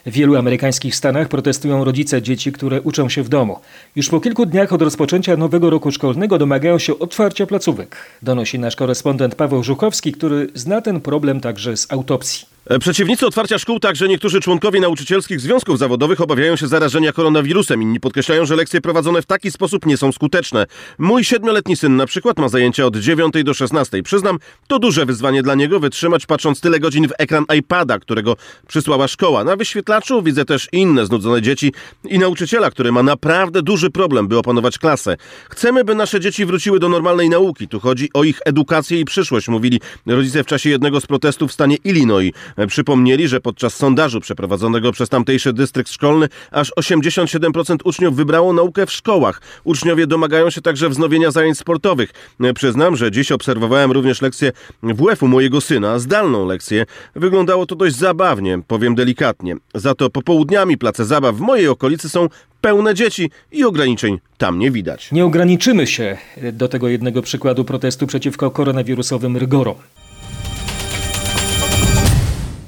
W 0.05 0.11
wielu 0.11 0.35
amerykańskich 0.35 0.95
stanach 0.95 1.29
protestują 1.29 1.83
rodzice 1.83 2.21
dzieci, 2.21 2.51
które 2.51 2.81
uczą 2.81 3.09
się 3.09 3.23
w 3.23 3.29
domu. 3.29 3.59
Już 3.95 4.09
po 4.09 4.19
kilku 4.19 4.45
dniach 4.45 4.73
od 4.73 4.81
rozpoczęcia 4.81 5.37
nowego 5.37 5.69
roku 5.69 5.91
szkolnego 5.91 6.37
domagają 6.37 6.79
się 6.79 6.99
otwarcia 6.99 7.45
placówek. 7.45 7.95
Donosi 8.21 8.59
nasz 8.59 8.75
korespondent 8.75 9.35
Paweł 9.35 9.63
Żuchowski, 9.63 10.11
który 10.11 10.47
zna 10.53 10.81
ten 10.81 11.01
problem 11.01 11.41
także 11.41 11.77
z 11.77 11.91
autopsji. 11.91 12.47
E, 12.71 12.79
przeciwnicy 12.79 13.25
otwarcia 13.25 13.59
szkół, 13.59 13.79
także 13.79 14.07
niektórzy 14.07 14.39
członkowie 14.39 14.79
nauczycielskich 14.79 15.39
związków 15.39 15.79
zawodowych 15.79 16.21
obawiają 16.21 16.55
się 16.55 16.67
zarażenia 16.67 17.11
koronawirusem. 17.11 17.81
Inni 17.81 17.99
podkreślają, 17.99 18.45
że 18.45 18.55
lekcje 18.55 18.81
prowadzone 18.81 19.21
w 19.21 19.25
taki 19.25 19.51
sposób 19.51 19.85
nie 19.85 19.97
są 19.97 20.11
skuteczne. 20.11 20.65
Mój 20.97 21.23
siedmioletni 21.23 21.75
syn 21.75 21.95
na 21.95 22.05
przykład 22.05 22.39
ma 22.39 22.49
zajęcia 22.49 22.85
od 22.85 22.97
9 22.97 23.33
do 23.43 23.53
16. 23.53 24.03
Przyznam, 24.03 24.37
to 24.67 24.79
duże 24.79 25.05
wyzwanie 25.05 25.43
dla 25.43 25.55
niego 25.55 25.79
wytrzymać 25.79 26.25
patrząc 26.25 26.61
tyle 26.61 26.79
godzin 26.79 27.07
w 27.07 27.11
ekran 27.17 27.45
iPada, 27.57 27.99
którego 27.99 28.35
przysłała 28.67 29.07
szkoła. 29.07 29.43
Na 29.43 29.55
wyświetlaczu 29.55 30.21
widzę 30.21 30.45
też 30.45 30.67
inne 30.71 31.05
znudzone 31.05 31.41
dzieci 31.41 31.73
i 32.05 32.19
nauczyciela, 32.19 32.71
który 32.71 32.91
ma 32.91 33.03
naprawdę 33.03 33.61
duży 33.61 33.89
problem, 33.89 34.27
by 34.27 34.37
opanować 34.37 34.77
klasę. 34.77 35.17
Chcemy, 35.49 35.83
by 35.83 35.95
nasze 35.95 36.19
dzieci 36.19 36.45
wróciły 36.45 36.79
do 36.79 36.89
normalnej 36.89 37.29
nauki. 37.29 37.67
Tu 37.67 37.79
chodzi 37.79 38.09
o 38.13 38.23
ich 38.23 38.39
edukację 38.45 38.99
i 38.99 39.05
przyszłość, 39.05 39.47
mówili 39.47 39.81
rodzice 40.05 40.43
w 40.43 40.47
czasie 40.47 40.69
jednego 40.69 41.01
z 41.01 41.05
protestów 41.05 41.51
w 41.51 41.53
stanie 41.53 41.75
Illinois. 41.83 42.31
Przypomnieli, 42.67 43.27
że 43.27 43.39
podczas 43.39 43.75
sondażu 43.75 44.19
przeprowadzonego 44.19 44.91
przez 44.91 45.09
tamtejszy 45.09 45.53
dystrykt 45.53 45.91
szkolny 45.91 46.29
aż 46.51 46.71
87% 46.79 47.75
uczniów 47.83 48.15
wybrało 48.15 48.53
naukę 48.53 48.85
w 48.85 48.91
szkołach. 48.91 49.41
Uczniowie 49.63 50.07
domagają 50.07 50.49
się 50.49 50.61
także 50.61 50.89
wznowienia 50.89 51.31
zajęć 51.31 51.57
sportowych. 51.57 52.11
Przyznam, 52.55 52.95
że 52.95 53.11
dziś 53.11 53.31
obserwowałem 53.31 53.91
również 53.91 54.21
lekcję 54.21 54.51
WF-u 54.83 55.27
mojego 55.27 55.61
syna, 55.61 55.99
zdalną 55.99 56.45
lekcję. 56.45 56.85
Wyglądało 57.15 57.65
to 57.65 57.75
dość 57.75 57.95
zabawnie, 57.95 58.61
powiem 58.67 58.95
delikatnie. 58.95 59.55
Za 59.75 59.95
to 59.95 60.09
popołudniami 60.09 60.77
place 60.77 61.05
zabaw 61.05 61.35
w 61.35 61.39
mojej 61.39 61.67
okolicy 61.67 62.09
są 62.09 62.27
pełne 62.61 62.95
dzieci 62.95 63.31
i 63.51 63.63
ograniczeń 63.63 64.19
tam 64.37 64.59
nie 64.59 64.71
widać. 64.71 65.11
Nie 65.11 65.25
ograniczymy 65.25 65.87
się 65.87 66.17
do 66.53 66.67
tego 66.67 66.87
jednego 66.87 67.21
przykładu 67.21 67.65
protestu 67.65 68.07
przeciwko 68.07 68.51
koronawirusowym 68.51 69.37
rygorom. 69.37 69.75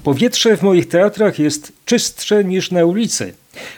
Powietrze 0.03 0.57
w 0.57 0.61
moich 0.61 0.87
teatrach 0.87 1.39
jest 1.39 1.73
czystsze 1.85 2.43
niż 2.43 2.71
na 2.71 2.85
ulicy. 2.85 3.33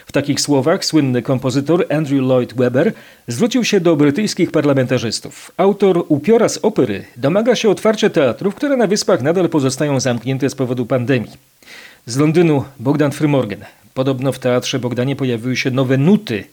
W 0.06 0.12
takich 0.12 0.40
słowach 0.40 0.84
słynny 0.84 1.22
kompozytor 1.22 1.86
Andrew 1.90 2.20
Lloyd 2.20 2.54
Webber 2.54 2.92
zwrócił 3.28 3.64
się 3.64 3.80
do 3.80 3.96
brytyjskich 3.96 4.50
parlamentarzystów. 4.50 5.52
Autor 5.56 6.04
upiora 6.08 6.48
z 6.48 6.58
opery 6.58 7.04
domaga 7.16 7.54
się 7.54 7.70
otwarcia 7.70 8.10
teatrów, 8.10 8.54
które 8.54 8.76
na 8.76 8.86
wyspach 8.86 9.22
nadal 9.22 9.48
pozostają 9.48 10.00
zamknięte 10.00 10.50
z 10.50 10.54
powodu 10.54 10.86
pandemii. 10.86 11.32
Z 12.06 12.16
Londynu 12.16 12.64
Bogdan 12.80 13.12
Frymorgan. 13.12 13.64
Podobno 13.94 14.32
w 14.32 14.38
teatrze 14.38 14.78
Bogdanie 14.78 15.16
pojawiły 15.16 15.56
się 15.56 15.70
nowe 15.70 15.96
nuty 15.96 16.44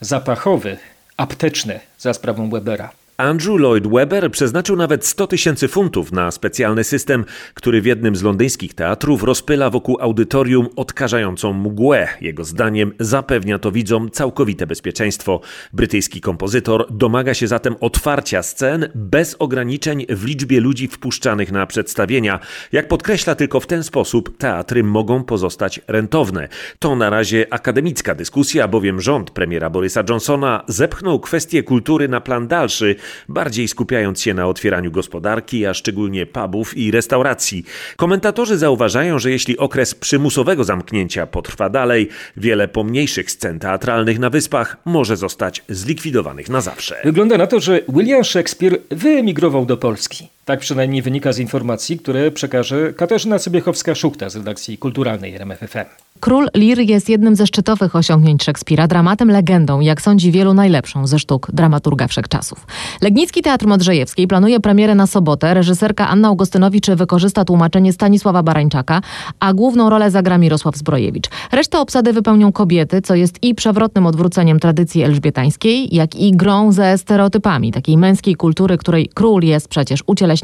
zapachowe, 0.00 0.76
apteczne 1.16 1.80
za 1.98 2.14
sprawą 2.14 2.50
Webera. 2.50 2.90
Andrew 3.20 3.60
Lloyd 3.60 3.86
Webber 3.86 4.30
przeznaczył 4.30 4.76
nawet 4.76 5.06
100 5.06 5.26
tysięcy 5.26 5.68
funtów 5.68 6.12
na 6.12 6.30
specjalny 6.30 6.84
system, 6.84 7.24
który 7.54 7.80
w 7.82 7.86
jednym 7.86 8.16
z 8.16 8.22
londyńskich 8.22 8.74
teatrów 8.74 9.22
rozpyla 9.22 9.70
wokół 9.70 9.98
audytorium 10.00 10.68
odkażającą 10.76 11.52
mgłę. 11.52 12.08
Jego 12.20 12.44
zdaniem 12.44 12.92
zapewnia 13.00 13.58
to 13.58 13.72
widzom 13.72 14.10
całkowite 14.10 14.66
bezpieczeństwo. 14.66 15.40
Brytyjski 15.72 16.20
kompozytor 16.20 16.86
domaga 16.90 17.34
się 17.34 17.46
zatem 17.46 17.76
otwarcia 17.80 18.42
scen 18.42 18.88
bez 18.94 19.36
ograniczeń 19.38 20.06
w 20.08 20.24
liczbie 20.24 20.60
ludzi 20.60 20.88
wpuszczanych 20.88 21.52
na 21.52 21.66
przedstawienia. 21.66 22.40
Jak 22.72 22.88
podkreśla, 22.88 23.34
tylko 23.34 23.60
w 23.60 23.66
ten 23.66 23.82
sposób 23.82 24.38
teatry 24.38 24.84
mogą 24.84 25.24
pozostać 25.24 25.80
rentowne. 25.88 26.48
To 26.78 26.96
na 26.96 27.10
razie 27.10 27.46
akademicka 27.50 28.14
dyskusja, 28.14 28.68
bowiem 28.68 29.00
rząd 29.00 29.30
premiera 29.30 29.70
Borysa 29.70 30.02
Johnsona 30.08 30.64
zepchnął 30.68 31.20
kwestię 31.20 31.62
kultury 31.62 32.08
na 32.08 32.20
plan 32.20 32.48
dalszy– 32.48 32.96
bardziej 33.28 33.68
skupiając 33.68 34.20
się 34.20 34.34
na 34.34 34.46
otwieraniu 34.46 34.90
gospodarki, 34.90 35.66
a 35.66 35.74
szczególnie 35.74 36.26
pubów 36.26 36.76
i 36.76 36.90
restauracji. 36.90 37.64
Komentatorzy 37.96 38.58
zauważają, 38.58 39.18
że 39.18 39.30
jeśli 39.30 39.58
okres 39.58 39.94
przymusowego 39.94 40.64
zamknięcia 40.64 41.26
potrwa 41.26 41.68
dalej, 41.68 42.08
wiele 42.36 42.68
pomniejszych 42.68 43.30
scen 43.30 43.58
teatralnych 43.58 44.18
na 44.18 44.30
wyspach 44.30 44.76
może 44.84 45.16
zostać 45.16 45.64
zlikwidowanych 45.68 46.48
na 46.48 46.60
zawsze. 46.60 46.96
Wygląda 47.04 47.38
na 47.38 47.46
to, 47.46 47.60
że 47.60 47.80
William 47.88 48.24
Shakespeare 48.24 48.78
wyemigrował 48.90 49.66
do 49.66 49.76
Polski. 49.76 50.28
Tak 50.44 50.60
przynajmniej 50.60 51.02
wynika 51.02 51.32
z 51.32 51.38
informacji, 51.38 51.98
które 51.98 52.30
przekaże 52.30 52.92
Katarzyna 52.92 53.36
Cybiechowska-Szukta 53.36 54.30
z 54.30 54.36
redakcji 54.36 54.78
kulturalnej 54.78 55.34
RMFFM. 55.34 55.84
Król 56.20 56.48
Lear 56.54 56.78
jest 56.78 57.08
jednym 57.08 57.36
ze 57.36 57.46
szczytowych 57.46 57.96
osiągnięć 57.96 58.44
Szekspira, 58.44 58.86
dramatem 58.86 59.30
legendą, 59.30 59.80
jak 59.80 60.02
sądzi 60.02 60.32
wielu 60.32 60.54
najlepszą 60.54 61.06
ze 61.06 61.18
sztuk 61.18 61.50
dramaturga 61.52 62.06
wszechczasów. 62.08 62.66
Legnicki 63.02 63.42
Teatr 63.42 63.66
Modrzejewski 63.66 64.26
planuje 64.26 64.60
premierę 64.60 64.94
na 64.94 65.06
sobotę. 65.06 65.54
Reżyserka 65.54 66.08
Anna 66.08 66.28
Augustynowicz 66.28 66.90
wykorzysta 66.90 67.44
tłumaczenie 67.44 67.92
Stanisława 67.92 68.42
Barańczaka, 68.42 69.00
a 69.40 69.52
główną 69.52 69.90
rolę 69.90 70.10
zagra 70.10 70.38
Mirosław 70.38 70.76
Zbrojewicz. 70.76 71.28
Resztę 71.52 71.80
obsady 71.80 72.12
wypełnią 72.12 72.52
kobiety, 72.52 73.02
co 73.02 73.14
jest 73.14 73.42
i 73.42 73.54
przewrotnym 73.54 74.06
odwróceniem 74.06 74.60
tradycji 74.60 75.02
elżbietańskiej, 75.02 75.94
jak 75.94 76.16
i 76.16 76.32
grą 76.32 76.72
ze 76.72 76.98
stereotypami 76.98 77.72
takiej 77.72 77.98
męskiej 77.98 78.34
kultury, 78.34 78.78
której 78.78 79.10
król 79.14 79.42
jest 79.42 79.68
przecież 79.68 80.02
ucieleśnieniem. 80.06 80.39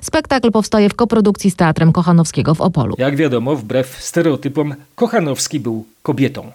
Spektakl 0.00 0.50
powstaje 0.50 0.88
w 0.88 0.94
koprodukcji 0.94 1.50
z 1.50 1.56
Teatrem 1.56 1.92
Kochanowskiego 1.92 2.54
w 2.54 2.60
Opolu. 2.60 2.94
Jak 2.98 3.16
wiadomo, 3.16 3.56
wbrew 3.56 4.02
stereotypom, 4.02 4.74
Kochanowski 4.94 5.60
był 5.60 5.84
kobietą. 6.02 6.52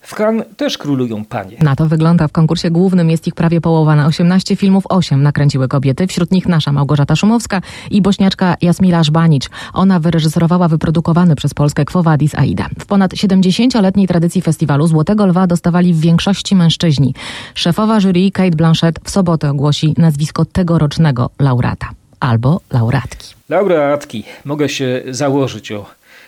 W 0.00 0.14
Cannes 0.14 0.46
też 0.56 0.78
królują 0.78 1.24
panie. 1.24 1.56
Na 1.60 1.76
to 1.76 1.86
wygląda 1.86 2.28
w 2.28 2.32
konkursie 2.32 2.70
głównym 2.70 3.10
jest 3.10 3.26
ich 3.26 3.34
prawie 3.34 3.60
połowa. 3.60 3.96
Na 3.96 4.06
18 4.06 4.56
filmów 4.56 4.84
8 4.88 5.22
nakręciły 5.22 5.68
kobiety, 5.68 6.06
wśród 6.06 6.30
nich 6.30 6.48
nasza 6.48 6.72
Małgorzata 6.72 7.16
Szumowska 7.16 7.60
i 7.90 8.02
bośniaczka 8.02 8.56
Jasmila 8.62 9.04
Żbanicz. 9.04 9.48
Ona 9.72 10.00
wyreżyserowała 10.00 10.68
wyprodukowany 10.68 11.36
przez 11.36 11.54
Polskę 11.54 11.84
Quo 11.84 12.02
Vadis 12.02 12.34
Aida. 12.34 12.68
W 12.78 12.86
ponad 12.86 13.12
70-letniej 13.14 14.08
tradycji 14.08 14.42
festiwalu 14.42 14.86
Złotego 14.86 15.26
Lwa 15.26 15.46
dostawali 15.46 15.94
w 15.94 16.00
większości 16.00 16.56
mężczyźni. 16.56 17.14
Szefowa 17.54 18.00
jury 18.00 18.30
Kate 18.30 18.50
Blanchett 18.50 19.00
w 19.04 19.10
sobotę 19.10 19.50
ogłosi 19.50 19.94
nazwisko 19.98 20.44
tegorocznego 20.44 21.30
laureata 21.38 21.99
albo 22.20 22.60
laureatki. 22.70 23.34
Laureatki. 23.48 24.24
Mogę 24.44 24.68
się 24.68 25.02
założyć 25.10 25.72
o 25.72 25.86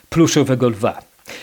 pluszowego 0.09 0.68
lwa. 0.68 0.98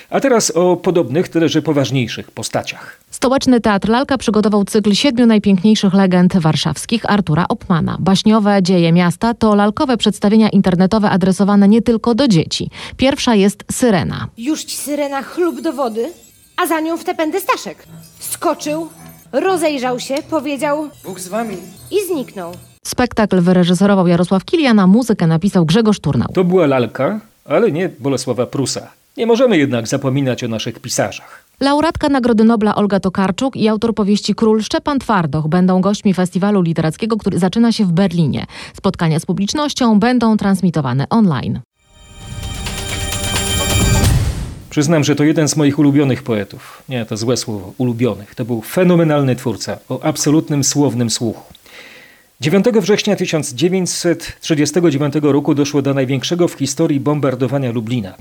A 0.10 0.20
teraz 0.20 0.52
o 0.52 0.76
podobnych, 0.76 1.30
tyle 1.30 1.50
że 1.50 1.62
poważniejszych 1.62 2.32
postaciach. 2.32 3.00
Stołeczny 3.12 3.62
Teatr 3.62 3.90
Lalka 3.90 4.18
przygotował 4.18 4.66
cykl 4.66 4.94
siedmiu 4.94 5.26
najpiękniejszych 5.26 5.94
legend 5.94 6.38
warszawskich 6.38 7.12
Artura 7.12 7.46
Opmana. 7.50 7.98
Baśniowe 8.00 8.64
dzieje 8.64 8.92
miasta 8.92 9.34
to 9.34 9.56
lalkowe 9.56 9.98
przedstawienia 9.98 10.50
internetowe 10.50 11.10
adresowane 11.10 11.68
nie 11.68 11.82
tylko 11.82 12.16
do 12.16 12.28
dzieci. 12.28 12.70
Pierwsza 12.98 13.36
jest 13.36 13.64
Syrena. 13.72 14.28
Już 14.38 14.64
ci 14.64 14.78
syrena 14.78 15.22
chlub 15.22 15.62
do 15.62 15.74
wody, 15.74 16.12
a 16.58 16.68
za 16.68 16.80
nią 16.80 16.98
w 16.98 17.04
te 17.04 17.16
pędy 17.16 17.40
Staszek. 17.40 17.84
Skoczył, 18.20 18.90
rozejrzał 19.32 20.00
się, 20.00 20.16
powiedział 20.30 20.90
Bóg 21.04 21.20
z 21.20 21.28
wami. 21.28 21.58
i 21.92 22.08
zniknął. 22.08 22.69
Spektakl 23.00 23.42
wyreżyserował 23.42 24.08
Jarosław 24.08 24.46
Kilian, 24.46 24.80
a 24.80 24.88
muzykę 24.88 25.28
napisał 25.28 25.66
Grzegorz 25.66 26.00
Turnał. 26.00 26.28
To 26.34 26.44
była 26.44 26.68
lalka, 26.68 27.20
ale 27.46 27.72
nie 27.72 27.90
Bolesława 28.00 28.46
Prusa. 28.46 28.88
Nie 29.18 29.26
możemy 29.26 29.58
jednak 29.58 29.88
zapominać 29.88 30.44
o 30.44 30.48
naszych 30.48 30.80
pisarzach. 30.80 31.44
Laureatka 31.60 32.10
Nagrody 32.10 32.44
Nobla 32.44 32.76
Olga 32.76 33.00
Tokarczuk 33.00 33.56
i 33.56 33.68
autor 33.68 33.96
powieści 33.96 34.36
Król 34.36 34.64
Szczepan 34.64 35.00
Twardoch 35.00 35.48
będą 35.48 35.82
gośćmi 35.82 36.14
festiwalu 36.14 36.62
literackiego, 36.62 37.18
który 37.18 37.40
zaczyna 37.40 37.72
się 37.72 37.86
w 37.86 37.92
Berlinie. 37.92 38.46
Spotkania 38.78 39.20
z 39.20 39.26
publicznością 39.26 40.00
będą 40.00 40.38
transmitowane 40.38 41.10
online. 41.10 41.60
Przyznam, 44.70 45.04
że 45.04 45.16
to 45.16 45.24
jeden 45.24 45.48
z 45.48 45.56
moich 45.56 45.80
ulubionych 45.80 46.24
poetów. 46.24 46.84
Nie, 46.90 47.06
to 47.06 47.18
złe 47.18 47.38
słowo, 47.38 47.74
ulubionych. 47.78 48.36
To 48.36 48.46
był 48.46 48.62
fenomenalny 48.62 49.36
twórca 49.36 49.78
o 49.90 50.04
absolutnym 50.04 50.64
słownym 50.64 51.10
słuchu. 51.10 51.59
9 52.41 52.65
września 52.65 53.15
1939 53.15 55.13
roku 55.21 55.56
doszło 55.56 55.82
do 55.82 55.93
największego 55.93 56.47
w 56.47 56.54
historii 56.54 56.99
bombardowania 56.99 57.71
Lublina. 57.71 58.13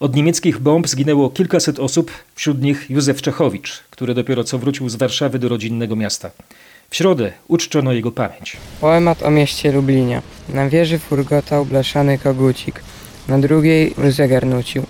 Od 0.00 0.16
niemieckich 0.16 0.58
bomb 0.58 0.88
zginęło 0.88 1.30
kilkaset 1.30 1.80
osób, 1.80 2.10
wśród 2.34 2.62
nich 2.62 2.90
Józef 2.90 3.22
Czechowicz, 3.22 3.82
który 3.90 4.14
dopiero 4.14 4.44
co 4.44 4.58
wrócił 4.58 4.88
z 4.88 4.96
Warszawy 4.96 5.38
do 5.38 5.48
rodzinnego 5.48 5.96
miasta. 5.96 6.30
W 6.90 6.96
środę 6.96 7.32
uczczono 7.48 7.92
jego 7.92 8.12
pamięć. 8.12 8.56
Poemat 8.80 9.22
o 9.22 9.30
mieście 9.30 9.72
Lublinie. 9.72 10.22
Na 10.48 10.68
wieży 10.68 10.98
furgotał 10.98 11.64
blaszany 11.66 12.18
kogucik. 12.18 12.82
Na 13.28 13.38
drugiej 13.38 13.94
zegar 14.10 14.46
nucił. 14.46 14.82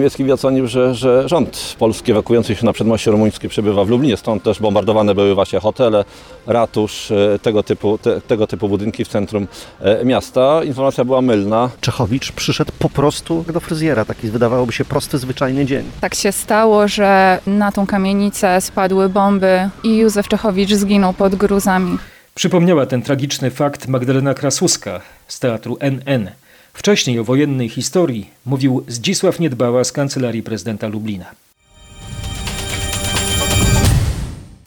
Niemiecki 0.00 0.24
wywiad 0.24 0.40
sądził, 0.40 0.66
że, 0.66 0.94
że 0.94 1.28
rząd 1.28 1.76
polski 1.78 2.12
ewakuujący 2.12 2.56
się 2.56 2.66
na 2.66 2.72
przedmoście 2.72 3.10
rumuńskie 3.10 3.48
przebywa 3.48 3.84
w 3.84 3.88
Lublinie, 3.88 4.16
stąd 4.16 4.42
też 4.42 4.60
bombardowane 4.60 5.14
były 5.14 5.34
właśnie 5.34 5.60
hotele, 5.60 6.04
ratusz, 6.46 7.10
e, 7.10 7.38
tego 7.42 7.62
typu, 7.62 7.98
te, 7.98 8.20
tego 8.20 8.46
typu 8.46 8.68
budynki 8.68 9.04
w 9.04 9.08
centrum 9.08 9.48
e, 9.80 10.04
miasta. 10.04 10.64
Informacja 10.64 11.04
była 11.04 11.22
mylna. 11.22 11.70
Czechowicz 11.80 12.32
przyszedł 12.32 12.72
po 12.78 12.88
prostu 12.88 13.44
do 13.52 13.60
fryzjera, 13.60 14.04
taki 14.04 14.28
wydawałoby 14.28 14.72
się 14.72 14.84
prosty, 14.84 15.18
zwyczajny 15.18 15.66
dzień. 15.66 15.84
Tak 16.00 16.14
się 16.14 16.32
stało, 16.32 16.88
że 16.88 17.38
na 17.46 17.72
tą 17.72 17.86
kamienicę 17.86 18.60
spadły 18.60 19.08
bomby 19.08 19.70
i 19.82 19.96
Józef 19.96 20.28
Czechowicz 20.28 20.70
zginął 20.74 21.12
pod 21.12 21.34
gruzami. 21.34 21.98
Przypomniała 22.34 22.86
ten 22.86 23.02
tragiczny 23.02 23.50
fakt 23.50 23.88
Magdalena 23.88 24.34
Krasuska 24.34 25.00
z 25.28 25.38
teatru 25.38 25.76
NN. 25.80 26.30
Wcześniej 26.72 27.18
o 27.18 27.24
wojennej 27.24 27.68
historii 27.68 28.30
mówił 28.46 28.84
Zdzisław 28.88 29.40
Niedbała 29.40 29.84
z 29.84 29.92
Kancelarii 29.92 30.42
Prezydenta 30.42 30.88
Lublina. 30.88 31.26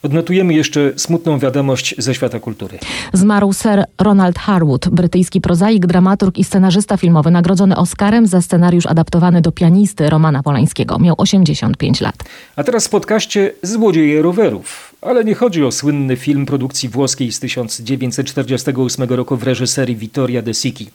Odnotujemy 0.04 0.54
jeszcze 0.54 0.92
smutną 0.96 1.40
wiadomość 1.40 1.96
ze 1.98 2.16
świata 2.16 2.40
kultury. 2.40 2.80
Zmarł 3.14 3.54
Sir 3.54 3.84
Ronald 4.02 4.40
Harwood, 4.40 4.90
brytyjski 4.90 5.42
prozaik, 5.42 5.86
dramaturg 5.86 6.38
i 6.38 6.44
scenarzysta 6.44 6.98
filmowy, 6.98 7.32
nagrodzony 7.32 7.76
Oscarem 7.76 8.28
za 8.28 8.42
scenariusz 8.42 8.86
adaptowany 8.86 9.42
do 9.42 9.52
pianisty 9.52 10.10
Romana 10.10 10.44
Polańskiego. 10.44 11.00
Miał 11.00 11.16
85 11.18 12.02
lat. 12.02 12.16
A 12.56 12.64
teraz 12.64 12.88
w 12.88 12.90
podcaście 12.90 13.52
Złodzieje 13.62 14.22
rowerów. 14.22 14.93
Ale 15.06 15.24
nie 15.24 15.36
chodzi 15.36 15.64
o 15.64 15.72
słynny 15.72 16.16
film 16.16 16.46
produkcji 16.46 16.90
włoskiej 16.90 17.32
z 17.32 17.40
1948 17.40 19.10
roku 19.10 19.38
w 19.38 19.44
reżyserii 19.44 19.96
Vittoria 19.96 20.42
De 20.42 20.54
Sicchi. 20.54 20.90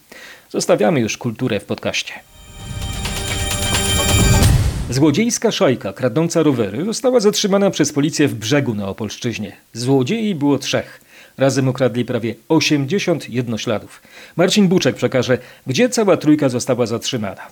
Zostawiamy 0.51 1.01
już 1.01 1.19
kulturę 1.19 1.61
w 1.61 1.65
podcaście. 1.65 2.13
Złodziejska 4.91 5.51
szajka 5.51 5.93
kradnąca 5.93 6.43
rowery 6.43 6.85
została 6.85 7.21
zatrzymana 7.21 7.71
przez 7.71 7.93
policję 7.93 8.29
w 8.29 8.35
brzegu 8.35 8.75
na 8.75 8.89
Opolszczyźnie. 8.89 9.57
Złodziei 9.73 10.35
było 10.35 10.59
trzech. 10.59 11.01
Razem 11.39 11.69
ukradli 11.69 12.05
prawie 12.05 12.35
80 12.49 13.31
jednośladów. 13.31 14.03
Marcin 14.37 14.69
Buczek 14.69 14.97
przekaże, 14.97 15.39
gdzie 15.67 15.89
cała 15.89 16.17
trójka 16.17 16.49
została 16.49 16.87
zatrzymana. 16.87 17.43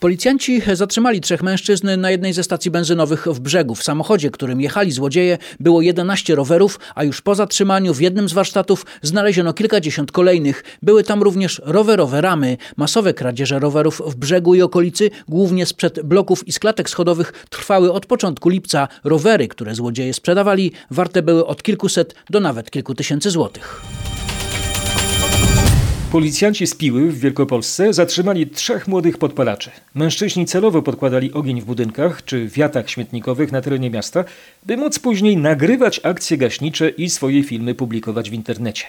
Policjanci 0.00 0.62
zatrzymali 0.72 1.20
trzech 1.20 1.42
mężczyzn 1.42 2.00
na 2.00 2.10
jednej 2.10 2.32
ze 2.32 2.42
stacji 2.42 2.70
benzynowych 2.70 3.26
w 3.26 3.40
brzegu. 3.40 3.74
W 3.74 3.82
samochodzie, 3.82 4.30
którym 4.30 4.60
jechali 4.60 4.92
złodzieje, 4.92 5.38
było 5.60 5.82
11 5.82 6.34
rowerów, 6.34 6.80
a 6.94 7.04
już 7.04 7.20
po 7.20 7.34
zatrzymaniu 7.34 7.94
w 7.94 8.00
jednym 8.00 8.28
z 8.28 8.32
warsztatów 8.32 8.86
znaleziono 9.02 9.52
kilkadziesiąt 9.52 10.12
kolejnych. 10.12 10.64
Były 10.82 11.04
tam 11.04 11.22
również 11.22 11.62
rowerowe 11.64 12.20
ramy. 12.20 12.56
Masowe 12.76 13.14
kradzieże 13.14 13.58
rowerów 13.58 14.02
w 14.06 14.16
brzegu 14.16 14.54
i 14.54 14.62
okolicy, 14.62 15.10
głównie 15.28 15.66
sprzed 15.66 16.02
bloków 16.02 16.48
i 16.48 16.52
sklatek 16.52 16.90
schodowych, 16.90 17.32
trwały 17.50 17.92
od 17.92 18.06
początku 18.06 18.48
lipca. 18.48 18.88
Rowery, 19.04 19.48
które 19.48 19.74
złodzieje 19.74 20.14
sprzedawali, 20.14 20.72
warte 20.90 21.22
były 21.22 21.46
od 21.46 21.62
kilkuset 21.62 22.14
do 22.30 22.40
nawet 22.40 22.70
kilku 22.70 22.94
tysięcy 22.94 23.29
złotych. 23.30 23.82
Policjanci 26.12 26.66
z 26.66 26.74
Piły 26.74 27.10
w 27.10 27.18
Wielkopolsce 27.18 27.92
zatrzymali 27.92 28.46
trzech 28.46 28.88
młodych 28.88 29.18
podpalaczy. 29.18 29.70
Mężczyźni 29.94 30.46
celowo 30.46 30.82
podkładali 30.82 31.32
ogień 31.32 31.60
w 31.60 31.64
budynkach 31.64 32.24
czy 32.24 32.48
wiatach 32.48 32.90
śmietnikowych 32.90 33.52
na 33.52 33.60
terenie 33.60 33.90
miasta, 33.90 34.24
by 34.66 34.76
móc 34.76 34.98
później 34.98 35.36
nagrywać 35.36 36.00
akcje 36.02 36.36
gaśnicze 36.36 36.88
i 36.88 37.10
swoje 37.10 37.44
filmy 37.44 37.74
publikować 37.74 38.30
w 38.30 38.32
internecie. 38.32 38.84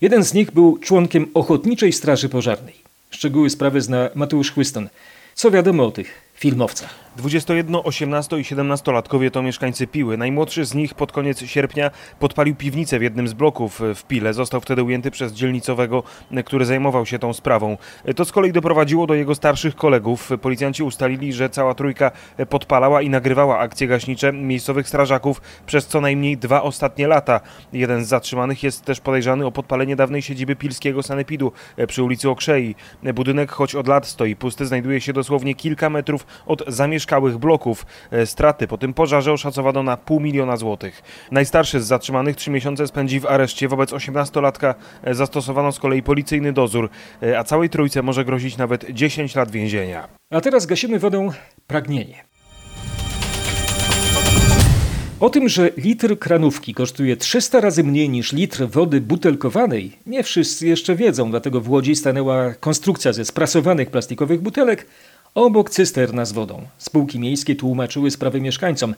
Jeden 0.00 0.24
z 0.24 0.34
nich 0.34 0.50
był 0.50 0.78
członkiem 0.78 1.26
Ochotniczej 1.34 1.92
Straży 1.92 2.28
Pożarnej. 2.28 2.74
Szczegóły 3.10 3.50
sprawy 3.50 3.80
zna 3.80 4.08
Mateusz 4.14 4.52
Chłyston. 4.52 4.88
Co 5.34 5.50
wiadomo 5.50 5.86
o 5.86 5.90
tych 5.90 6.12
filmowcach? 6.34 6.94
21, 7.20 7.76
18 7.84 8.38
i 8.38 8.42
17-latkowie 8.42 9.30
to 9.30 9.42
mieszkańcy 9.42 9.86
Piły. 9.86 10.16
Najmłodszy 10.16 10.64
z 10.64 10.74
nich 10.74 10.94
pod 10.94 11.12
koniec 11.12 11.44
sierpnia 11.44 11.90
podpalił 12.18 12.54
piwnicę 12.54 12.98
w 12.98 13.02
jednym 13.02 13.28
z 13.28 13.32
bloków 13.32 13.80
w 13.94 14.04
Pile. 14.04 14.34
Został 14.34 14.60
wtedy 14.60 14.82
ujęty 14.82 15.10
przez 15.10 15.32
dzielnicowego, 15.32 16.02
który 16.44 16.64
zajmował 16.64 17.06
się 17.06 17.18
tą 17.18 17.32
sprawą. 17.32 17.76
To 18.16 18.24
z 18.24 18.32
kolei 18.32 18.52
doprowadziło 18.52 19.06
do 19.06 19.14
jego 19.14 19.34
starszych 19.34 19.76
kolegów. 19.76 20.30
Policjanci 20.42 20.82
ustalili, 20.82 21.32
że 21.32 21.50
cała 21.50 21.74
trójka 21.74 22.10
podpalała 22.48 23.02
i 23.02 23.10
nagrywała 23.10 23.58
akcje 23.58 23.86
gaśnicze 23.86 24.32
miejscowych 24.32 24.88
strażaków 24.88 25.40
przez 25.66 25.86
co 25.86 26.00
najmniej 26.00 26.36
dwa 26.36 26.62
ostatnie 26.62 27.08
lata. 27.08 27.40
Jeden 27.72 28.04
z 28.04 28.08
zatrzymanych 28.08 28.62
jest 28.62 28.84
też 28.84 29.00
podejrzany 29.00 29.46
o 29.46 29.52
podpalenie 29.52 29.96
dawnej 29.96 30.22
siedziby 30.22 30.56
pilskiego 30.56 31.02
sanepidu 31.02 31.52
przy 31.88 32.02
ulicy 32.02 32.30
Okrzei. 32.30 32.74
Budynek, 33.14 33.50
choć 33.50 33.74
od 33.74 33.88
lat 33.88 34.06
stoi 34.06 34.36
pusty, 34.36 34.66
znajduje 34.66 35.00
się 35.00 35.12
dosłownie 35.12 35.54
kilka 35.54 35.90
metrów 35.90 36.26
od 36.46 36.62
zamieszkania 36.66 37.09
zamieszkałych 37.10 37.38
bloków. 37.38 37.86
Straty 38.24 38.66
po 38.66 38.78
tym 38.78 38.94
pożarze 38.94 39.32
oszacowano 39.32 39.82
na 39.82 39.96
pół 39.96 40.20
miliona 40.20 40.56
złotych. 40.56 41.02
Najstarszy 41.30 41.80
z 41.80 41.86
zatrzymanych 41.86 42.36
trzy 42.36 42.50
miesiące 42.50 42.86
spędzi 42.86 43.20
w 43.20 43.26
areszcie. 43.26 43.68
Wobec 43.68 43.90
18-latka 43.90 44.74
zastosowano 45.10 45.72
z 45.72 45.78
kolei 45.78 46.02
policyjny 46.02 46.52
dozór, 46.52 46.90
a 47.38 47.44
całej 47.44 47.70
trójce 47.70 48.02
może 48.02 48.24
grozić 48.24 48.56
nawet 48.56 48.90
10 48.90 49.34
lat 49.34 49.50
więzienia. 49.50 50.08
A 50.30 50.40
teraz 50.40 50.66
gasimy 50.66 50.98
wodą 50.98 51.30
pragnienie. 51.66 52.24
O 55.20 55.30
tym, 55.30 55.48
że 55.48 55.70
litr 55.76 56.18
kranówki 56.18 56.74
kosztuje 56.74 57.16
300 57.16 57.60
razy 57.60 57.84
mniej 57.84 58.08
niż 58.08 58.32
litr 58.32 58.68
wody 58.68 59.00
butelkowanej, 59.00 59.92
nie 60.06 60.22
wszyscy 60.22 60.66
jeszcze 60.66 60.94
wiedzą, 60.96 61.30
dlatego 61.30 61.60
w 61.60 61.70
Łodzi 61.70 61.96
stanęła 61.96 62.54
konstrukcja 62.54 63.12
ze 63.12 63.24
sprasowanych 63.24 63.90
plastikowych 63.90 64.40
butelek, 64.40 64.86
obok 65.34 65.70
cysterna 65.70 66.24
z 66.24 66.32
wodą. 66.32 66.62
Spółki 66.78 67.18
miejskie 67.18 67.56
tłumaczyły 67.56 68.10
sprawę 68.10 68.40
mieszkańcom 68.40 68.94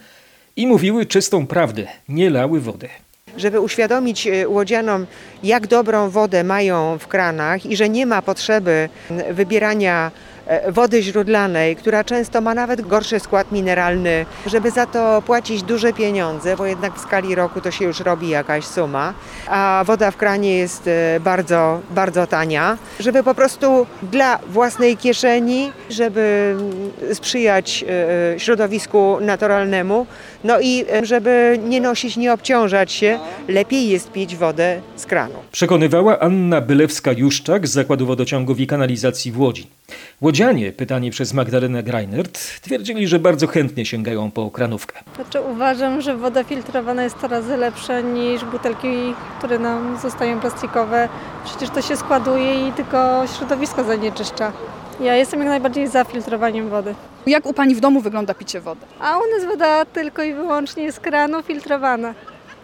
i 0.57 0.67
mówiły 0.67 1.07
czystą 1.07 1.47
prawdę, 1.47 1.87
nie 2.09 2.31
lały 2.31 2.61
wody. 2.61 2.89
Żeby 3.37 3.61
uświadomić 3.61 4.29
łodzianom, 4.47 5.07
jak 5.43 5.67
dobrą 5.67 6.11
wodę 6.11 6.45
mają 6.45 6.99
w 6.99 7.09
kranach 7.09 7.67
i 7.67 7.77
że 7.77 7.89
nie 7.89 8.07
ma 8.07 8.23
potrzeby 8.23 8.89
wybierania 9.31 10.11
e, 10.11 10.32
wody 10.69 11.03
źródlanej, 11.03 11.77
która 11.77 12.05
często 12.05 12.41
ma 12.41 12.55
nawet 12.55 12.81
gorszy 12.81 13.21
skład 13.21 13.53
mineralny, 13.53 14.27
żeby 14.47 14.71
za 14.71 14.87
to 14.87 15.23
płacić 15.23 15.63
duże 15.63 15.93
pieniądze, 15.93 16.57
bo 16.57 16.67
jednak 16.67 16.95
w 16.95 17.01
skali 17.01 17.35
roku 17.35 17.61
to 17.61 17.71
się 17.71 17.85
już 17.85 18.01
robi 18.01 18.29
jakaś 18.29 18.65
suma, 18.65 19.15
a 19.47 19.85
woda 19.87 20.11
w 20.11 20.17
kranie 20.17 20.59
jest 20.59 20.87
e, 20.87 21.21
bardzo, 21.21 21.81
bardzo 21.91 22.27
tania, 22.27 22.79
żeby 23.01 23.23
po 23.23 23.35
prostu 23.35 23.87
dla 24.03 24.39
własnej 24.49 24.97
kieszeni, 24.97 25.73
żeby 25.91 26.57
mm, 26.59 27.15
sprzyjać 27.15 27.85
e, 28.35 28.41
środowisku 28.41 29.19
naturalnemu, 29.21 30.07
no 30.45 30.61
i 30.61 30.85
e, 30.93 31.07
żeby 31.07 31.59
nie 31.69 31.81
nosić, 31.81 32.17
nie 32.17 32.33
obciążać 32.33 32.93
się, 32.93 33.19
lepiej 33.49 33.89
jest 33.89 34.13
pić 34.13 34.37
wodę 34.37 34.81
z 34.97 35.07
kranu. 35.07 35.35
Przekonywała 35.53 36.19
Anna 36.19 36.61
Bylewska-Juszczak 36.61 37.67
z 37.67 37.71
Zakładu 37.71 38.07
Wodociągów 38.07 38.61
i 38.61 38.67
Kanalizacji 38.67 39.33
w 39.33 39.41
Łodzi. 39.41 39.67
Łodzianie, 40.33 40.73
pytani 40.73 41.11
przez 41.11 41.35
Magdalenę 41.35 41.83
Greinert, 41.83 42.61
twierdzili, 42.61 43.09
że 43.09 43.19
bardzo 43.19 43.47
chętnie 43.47 43.87
sięgają 43.87 44.31
po 44.31 44.51
kranówkę. 44.51 45.01
Znaczy 45.15 45.41
uważam, 45.41 46.01
że 46.01 46.17
woda 46.17 46.45
filtrowana 46.45 47.05
jest 47.05 47.19
coraz 47.19 47.47
lepsza 47.47 48.01
niż 48.01 48.45
butelki, 48.45 49.15
które 49.39 49.59
nam 49.59 49.99
zostają 49.99 50.41
plastikowe. 50.41 51.09
Przecież 51.45 51.71
to 51.71 51.83
się 51.83 51.97
składuje 51.97 52.69
i 52.69 52.73
tylko 52.73 53.25
środowisko 53.39 53.85
zanieczyszcza. 53.85 54.53
Ja 55.01 55.17
jestem 55.17 55.41
jak 55.41 55.49
najbardziej 55.49 55.89
za 55.89 56.05
filtrowaniem 56.05 56.69
wody. 56.69 56.95
Jak 57.27 57.47
u 57.47 57.53
Pani 57.53 57.75
w 57.75 57.81
domu 57.81 58.01
wygląda 58.01 58.35
picie 58.35 58.61
wody? 58.61 58.81
A 59.01 59.19
u 59.19 59.23
nas 59.39 59.45
woda 59.49 59.85
tylko 59.85 60.23
i 60.23 60.35
wyłącznie 60.35 60.93
z 60.93 61.01
kranu 61.01 61.43
filtrowana. 61.43 62.15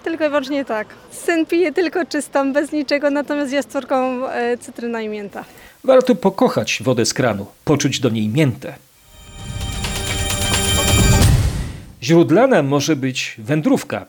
Tylko 0.04 0.24
i 0.24 0.28
wyłącznie 0.28 0.64
tak. 0.64 0.86
Syn 1.10 1.46
pije 1.46 1.72
tylko 1.72 2.06
czystą, 2.06 2.52
bez 2.52 2.72
niczego, 2.72 3.10
natomiast 3.10 3.52
ja 3.52 3.62
z 3.62 3.66
córką 3.66 4.28
e, 4.28 4.58
cytryna 4.58 5.02
i 5.02 5.08
mięta. 5.08 5.44
Warto 5.88 6.14
pokochać 6.14 6.78
wodę 6.84 7.06
z 7.06 7.14
kranu, 7.14 7.46
poczuć 7.64 8.00
do 8.00 8.08
niej 8.08 8.28
miętę. 8.28 8.74
Źródlana 12.02 12.62
może 12.62 12.96
być 12.96 13.34
wędrówka. 13.38 14.06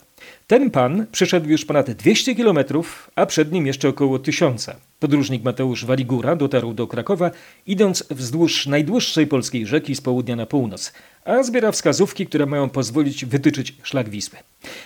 Ten 0.48 0.72
pan 0.72 1.06
przeszedł 1.12 1.50
już 1.50 1.66
ponad 1.66 1.92
200 1.92 2.36
kilometrów, 2.36 3.12
a 3.16 3.26
przed 3.26 3.52
nim 3.52 3.68
jeszcze 3.68 3.90
około 3.90 4.20
1000. 4.20 4.70
Podróżnik 5.00 5.44
Mateusz 5.44 5.86
Waligura 5.86 6.36
dotarł 6.36 6.74
do 6.74 6.88
Krakowa, 6.88 7.32
idąc 7.68 8.04
wzdłuż 8.10 8.68
najdłuższej 8.68 9.28
polskiej 9.28 9.68
rzeki 9.68 9.96
z 9.96 10.02
południa 10.02 10.36
na 10.36 10.46
północ, 10.46 10.94
a 11.26 11.44
zbiera 11.44 11.72
wskazówki, 11.72 12.28
które 12.28 12.46
mają 12.46 12.70
pozwolić 12.70 13.26
wytyczyć 13.26 13.76
szlak 13.84 14.10
Wisły. 14.10 14.38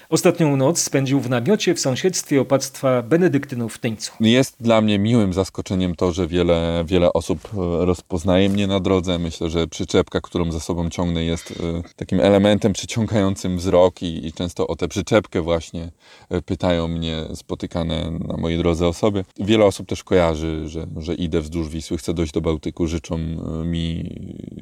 Ostatnią 0.09 0.57
noc 0.57 0.79
spędził 0.79 1.19
w 1.19 1.29
namiocie 1.29 1.75
w 1.75 1.79
sąsiedztwie 1.79 2.41
opactwa 2.41 3.01
benedyktynów 3.01 3.73
w 3.73 3.77
Tyńcu. 3.77 4.12
Jest 4.19 4.55
dla 4.59 4.81
mnie 4.81 4.99
miłym 4.99 5.33
zaskoczeniem 5.33 5.95
to, 5.95 6.12
że 6.12 6.27
wiele, 6.27 6.83
wiele 6.88 7.13
osób 7.13 7.39
e, 7.53 7.86
rozpoznaje 7.86 8.49
mnie 8.49 8.67
na 8.67 8.79
drodze. 8.79 9.19
Myślę, 9.19 9.49
że 9.49 9.67
przyczepka, 9.67 10.21
którą 10.21 10.51
za 10.51 10.59
sobą 10.59 10.89
ciągnę, 10.89 11.23
jest 11.23 11.51
e, 11.51 11.81
takim 11.95 12.19
elementem 12.19 12.73
przyciągającym 12.73 13.57
wzrok 13.57 14.01
i, 14.01 14.27
i 14.27 14.33
często 14.33 14.67
o 14.67 14.75
tę 14.75 14.88
przyczepkę 14.88 15.41
właśnie 15.41 15.91
e, 16.29 16.41
pytają 16.41 16.88
mnie 16.88 17.23
spotykane 17.36 18.12
na 18.27 18.38
mojej 18.38 18.57
drodze 18.57 18.88
osoby. 18.88 19.25
Wiele 19.39 19.65
osób 19.65 19.88
też 19.88 20.03
kojarzy, 20.03 20.69
że, 20.69 20.88
że 20.97 21.13
idę 21.13 21.41
wzdłuż 21.41 21.69
Wisły, 21.69 21.97
chcę 21.97 22.13
dojść 22.13 22.33
do 22.33 22.41
Bałtyku, 22.41 22.88
życzą 22.88 23.17
mi 23.65 24.15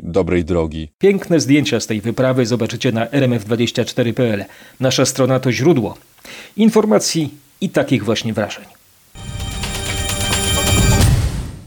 dobrej 0.04 0.46
drogi. 0.46 0.92
Piękne 0.98 1.40
zdjęcia 1.40 1.80
z 1.80 1.88
tej 1.88 2.02
wyprawy 2.02 2.46
zobaczycie 2.46 2.92
na 2.92 3.06
rmf24.pl. 3.06 4.46
Nasza 4.80 5.01
strona 5.06 5.40
to 5.40 5.52
źródło 5.52 5.98
informacji 6.58 7.34
i 7.62 7.70
takich 7.70 8.06
właśnie 8.06 8.34
wrażeń. 8.34 8.66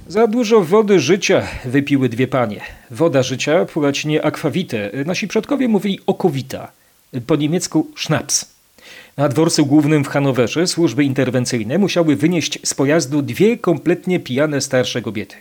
Za 0.09 0.27
dużo 0.27 0.61
wody 0.61 1.01
życia 1.01 1.43
wypiły 1.65 2.09
dwie 2.09 2.29
panie. 2.29 2.61
Woda 2.91 3.23
życia 3.23 3.65
po 3.65 3.81
łacinie 3.81 4.25
aquavite. 4.25 4.91
Nasi 5.07 5.29
przodkowie 5.29 5.69
mówili 5.69 6.01
okowita. 6.07 6.73
Po 7.27 7.37
niemiecku 7.37 7.87
sznaps. 7.97 8.55
Na 9.17 9.29
dworcu 9.29 9.67
głównym 9.67 10.05
w 10.05 10.09
Hanowerze 10.09 10.67
służby 10.67 11.05
interwencyjne 11.05 11.79
musiały 11.79 12.17
wynieść 12.17 12.59
z 12.65 12.75
pojazdu 12.75 13.23
dwie 13.23 13.59
kompletnie 13.59 14.21
pijane 14.21 14.61
starsze 14.61 15.03
kobiety. 15.03 15.37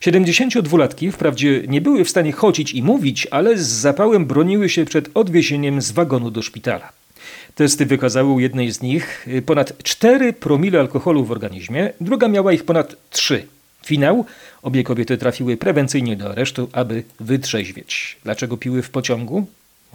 72-latki 0.00 1.12
wprawdzie 1.12 1.62
nie 1.68 1.80
były 1.80 2.04
w 2.04 2.10
stanie 2.10 2.32
chodzić 2.32 2.72
i 2.72 2.82
mówić, 2.82 3.26
ale 3.30 3.58
z 3.58 3.66
zapałem 3.66 4.26
broniły 4.26 4.68
się 4.68 4.84
przed 4.84 5.10
odwiezieniem 5.14 5.82
z 5.82 5.90
wagonu 5.90 6.30
do 6.30 6.42
szpitala. 6.42 6.99
Testy 7.60 7.86
wykazały 7.86 8.32
u 8.32 8.40
jednej 8.40 8.72
z 8.72 8.82
nich 8.82 9.26
ponad 9.46 9.82
4 9.82 10.32
promile 10.32 10.80
alkoholu 10.80 11.24
w 11.24 11.30
organizmie, 11.30 11.92
druga 12.00 12.28
miała 12.28 12.52
ich 12.52 12.64
ponad 12.64 12.96
3. 13.10 13.46
Finał? 13.86 14.24
Obie 14.62 14.84
kobiety 14.84 15.18
trafiły 15.18 15.56
prewencyjnie 15.56 16.16
do 16.16 16.30
aresztu, 16.30 16.68
aby 16.72 17.02
wytrzeźwieć. 17.20 18.16
Dlaczego 18.24 18.56
piły 18.56 18.82
w 18.82 18.90
pociągu? 18.90 19.46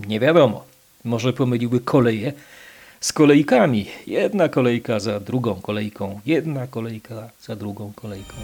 Nie 0.08 0.20
wiadomo. 0.20 0.64
Może 1.04 1.34
pomyliły 1.34 1.80
koleje 1.80 2.34
z 3.00 3.14
kolejkami. 3.14 3.86
Jedna 4.08 4.50
kolejka 4.50 5.00
za 5.00 5.20
drugą 5.20 5.56
kolejką, 5.56 6.20
jedna 6.26 6.68
kolejka 6.68 7.30
za 7.42 7.56
drugą 7.56 7.94
kolejką. 7.96 8.36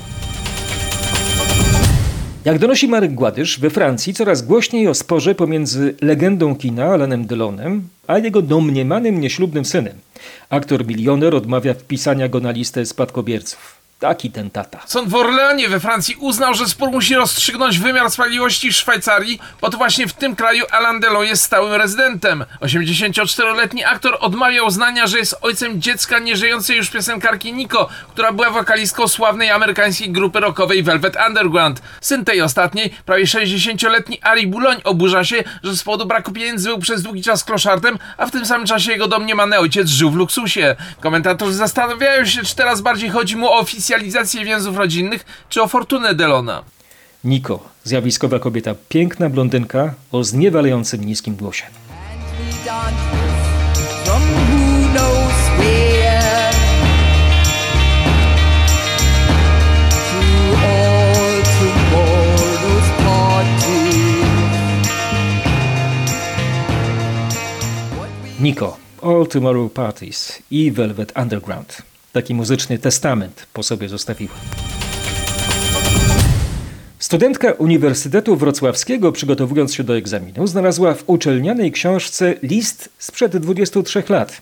Jak 2.46 2.60
donosi 2.60 2.88
Marek 2.88 3.14
Gładysz, 3.14 3.60
we 3.60 3.70
Francji 3.70 4.14
coraz 4.14 4.42
głośniej 4.42 4.88
o 4.88 4.94
sporze 4.94 5.36
pomiędzy 5.36 5.96
legendą 6.02 6.56
kina 6.56 6.86
Alanem 6.86 7.26
Delonem 7.26 7.88
a 8.08 8.18
jego 8.18 8.42
domniemanym 8.42 9.22
nieślubnym 9.22 9.66
synem. 9.66 9.94
Aktor 10.50 10.88
milioner 10.88 11.36
odmawia 11.36 11.74
wpisania 11.74 12.30
go 12.30 12.40
na 12.40 12.52
listę 12.52 12.86
spadkobierców. 12.86 13.81
Taki 14.02 14.32
ten 14.32 14.50
tata. 14.50 14.80
Sąd 14.86 15.10
w 15.10 15.16
Orleanie 15.16 15.70
we 15.70 15.80
Francji 15.80 16.16
uznał, 16.20 16.54
że 16.54 16.66
spór 16.66 16.92
musi 16.92 17.16
rozstrzygnąć 17.16 17.80
wymiar 17.80 18.12
sprawiedliwości 18.12 18.72
w 18.72 18.76
Szwajcarii, 18.76 19.40
bo 19.62 19.70
to 19.70 19.78
właśnie 19.78 20.08
w 20.08 20.14
tym 20.14 20.36
kraju 20.36 20.66
Alain 20.72 21.00
Delon 21.00 21.26
jest 21.26 21.44
stałym 21.44 21.74
rezydentem. 21.74 22.46
84-letni 22.62 23.84
aktor 23.84 24.18
odmawiał 24.20 24.66
uznania, 24.68 25.08
że 25.08 25.18
jest 25.18 25.36
ojcem 25.42 25.82
dziecka 25.82 26.20
nieżyjącej 26.20 26.78
już 26.78 26.90
piosenkarki 26.90 27.54
Nico, 27.54 27.90
która 28.10 28.32
była 28.32 28.50
wokalistką 28.50 29.08
sławnej 29.08 29.52
amerykańskiej 29.52 30.12
grupy 30.12 30.40
rockowej 30.40 30.84
Velvet 30.84 31.18
Underground. 31.28 31.82
Syn 32.02 32.26
tej 32.26 32.42
ostatniej, 32.42 32.94
prawie 33.06 33.24
60-letni 33.24 34.20
Ari 34.22 34.48
Boulogne 34.48 34.84
oburza 34.84 35.24
się, 35.24 35.44
że 35.64 35.78
z 35.78 35.84
powodu 35.84 36.06
braku 36.06 36.32
pieniędzy 36.32 36.70
był 36.70 36.80
przez 36.80 37.04
długi 37.04 37.24
czas 37.24 37.44
kloszardem, 37.44 38.00
a 38.18 38.26
w 38.26 38.32
tym 38.32 38.46
samym 38.46 38.68
czasie 38.68 38.92
jego 38.92 39.08
domniemany 39.08 39.60
ojciec 39.60 39.88
żył 39.88 40.12
w 40.12 40.16
luksusie. 40.16 40.76
Komentatorzy 41.00 41.54
zastanawiają 41.54 42.26
się, 42.26 42.44
czy 42.44 42.56
teraz 42.56 42.82
bardziej 42.82 43.10
chodzi 43.10 43.36
mu 43.36 43.48
o 43.48 43.58
oficjalność 43.58 43.91
oficjalizację 43.92 44.46
więzów 44.46 44.78
rodzinnych, 44.78 45.26
czy 45.50 45.62
o 45.62 45.68
fortunę 45.68 46.16
Delona. 46.16 46.64
Niko, 47.24 47.70
zjawiskowa 47.84 48.40
kobieta, 48.40 48.76
piękna 48.90 49.30
blondynka 49.30 49.94
o 50.12 50.24
zniewalającym 50.24 51.04
niskim 51.04 51.36
głosie. 51.36 51.66
Niko, 68.40 68.78
All 69.04 69.28
Tomorrow 69.28 69.74
Parties 69.74 70.42
i 70.52 70.72
Velvet 70.72 71.14
Underground 71.18 71.91
taki 72.12 72.34
muzyczny 72.34 72.78
testament 72.78 73.47
po 73.54 73.63
sobie 73.63 73.89
zostawiła. 73.89 74.36
Studentka 77.00 77.52
Uniwersytetu 77.52 78.36
Wrocławskiego, 78.36 79.12
przygotowując 79.12 79.74
się 79.74 79.84
do 79.84 79.97
egzaminu, 79.97 80.47
znalazła 80.47 80.93
w 80.93 81.04
uczelnianej 81.08 81.71
książce 81.71 82.36
list 82.43 82.89
sprzed 82.97 83.38
23 83.38 84.04
lat. 84.10 84.41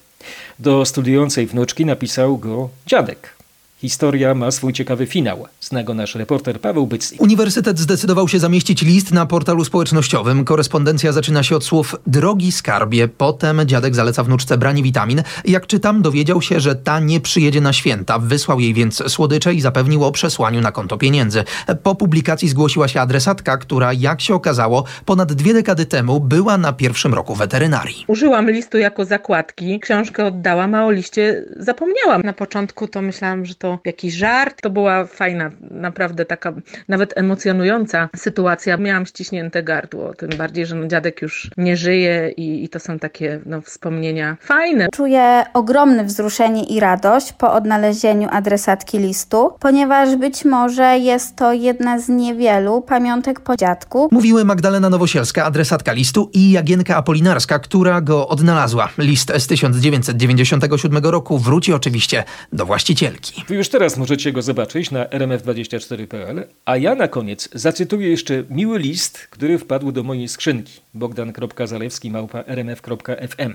Do 0.60 0.86
studiującej 0.86 1.47
wnuczki 1.47 1.86
napisał 1.86 2.38
go 2.38 2.69
dziadek. 2.86 3.29
Historia 3.77 4.36
ma 4.36 4.51
swój 4.51 4.73
ciekawy 4.73 5.05
finał. 5.05 5.47
Zna 5.69 5.84
go 5.84 5.93
nasz 5.93 6.15
reporter 6.15 6.62
Paweł 6.62 6.88
Byclik. 6.88 7.21
Uniwersytet 7.21 7.79
zdecydował 7.79 8.27
się 8.27 8.39
zamieścić 8.39 8.82
list 8.82 9.12
na 9.12 9.25
portalu 9.25 9.65
społecznościowym. 9.65 10.45
Korespondencja 10.45 11.12
zaczyna 11.12 11.43
się 11.43 11.55
od 11.55 11.63
słów 11.63 11.95
Drogi 12.08 12.51
skarbie. 12.51 13.08
Potem 13.08 13.62
dziadek 13.65 13.95
zaleca 13.95 14.23
wnuczce 14.23 14.58
branie 14.58 14.84
witamin. 14.84 15.23
Jak 15.45 15.67
czytam, 15.67 16.01
dowiedział 16.01 16.41
się, 16.41 16.60
że 16.60 16.75
ta 16.75 16.99
nie 16.99 17.19
przyjedzie 17.19 17.62
na 17.62 17.73
święta. 17.73 18.19
Wysłał 18.19 18.60
jej 18.60 18.73
więc 18.73 19.03
słodycze 19.12 19.53
i 19.53 19.62
zapewnił 19.62 20.03
o 20.03 20.12
przesłaniu 20.12 20.62
na 20.62 20.71
konto 20.71 20.97
pieniędzy. 20.97 21.43
Po 21.84 21.95
publikacji 21.95 22.49
zgłosiła 22.49 22.88
się 22.88 23.01
adresatka, 23.01 23.58
która, 23.58 23.93
jak 23.93 24.21
się 24.21 24.34
okazało, 24.34 24.84
ponad 25.05 25.34
dwie 25.34 25.53
dekady 25.53 25.86
temu 25.86 26.19
była 26.19 26.58
na 26.58 26.73
pierwszym 26.73 27.13
roku 27.13 27.36
weterynarii. 27.36 28.05
Użyłam 28.08 28.51
listu 28.51 28.77
jako 28.77 29.05
zakładki. 29.05 29.79
Książkę 29.79 30.25
oddałam, 30.25 30.75
a 30.75 30.86
o 30.86 30.91
liście 30.91 31.45
zapomniałam. 31.58 32.21
Na 32.21 32.34
początku 32.34 32.88
to 32.88 33.01
myślałam, 33.01 33.45
że 33.45 33.55
to 33.55 33.69
to 33.77 33.79
jakiś 33.86 34.13
żart. 34.13 34.62
To 34.62 34.69
była 34.69 35.05
fajna, 35.05 35.51
naprawdę 35.72 36.26
taka 36.26 36.54
nawet 36.88 37.17
emocjonująca 37.17 38.10
sytuacja. 38.15 38.78
Miałam 38.78 39.06
ściśnięte 39.06 39.63
gardło, 39.63 40.13
tym 40.13 40.30
bardziej, 40.38 40.65
że 40.65 40.76
no 40.76 40.88
dziadek 40.88 41.22
już 41.22 41.50
nie 41.58 41.78
żyje 41.78 42.32
i, 42.38 42.63
i 42.63 42.69
to 42.69 42.80
są 42.80 43.00
takie 43.00 43.39
no, 43.45 43.62
wspomnienia 43.62 44.38
fajne. 44.41 44.88
Czuję 44.93 45.43
ogromne 45.54 46.04
wzruszenie 46.04 46.63
i 46.63 46.80
radość 46.80 47.34
po 47.34 47.54
odnalezieniu 47.54 48.28
adresatki 48.32 49.00
listu, 49.00 49.52
ponieważ 49.60 50.15
być 50.15 50.45
może 50.45 50.98
jest 50.98 51.36
to 51.36 51.54
jedna 51.54 52.00
z 52.00 52.10
niewielu 52.10 52.82
pamiątek 52.82 53.39
po 53.39 53.58
dziadku. 53.58 54.10
Mówiły 54.12 54.45
Magdalena 54.45 54.89
Nowosielska, 54.89 55.45
adresatka 55.45 55.93
listu 55.93 56.30
i 56.34 56.52
Jagienka 56.52 56.95
Apolinarska, 56.95 57.60
która 57.60 58.02
go 58.02 58.28
odnalazła. 58.28 58.89
List 58.98 59.32
z 59.38 59.48
1997 59.48 61.04
roku 61.04 61.38
wróci 61.38 61.74
oczywiście 61.74 62.24
do 62.54 62.65
właścicielki. 62.65 63.43
Wy 63.48 63.56
już 63.56 63.69
teraz 63.69 63.98
możecie 63.98 64.32
go 64.32 64.41
zobaczyć 64.41 64.91
na 64.91 65.06
rmf24.pl, 65.54 66.48
a 66.66 66.78
ja 66.78 66.96
na 66.96 67.08
koniec 67.08 67.50
zacytuję 67.54 68.10
jeszcze 68.10 68.44
miły 68.50 68.80
list, 68.80 69.18
który 69.18 69.58
wpadł 69.58 69.92
do 69.92 70.04
mojej 70.04 70.28
skrzynki 70.28 70.82
bogdan.zalewski 70.94 72.12
małpa 72.12 72.44
rmf.fm. 72.48 73.54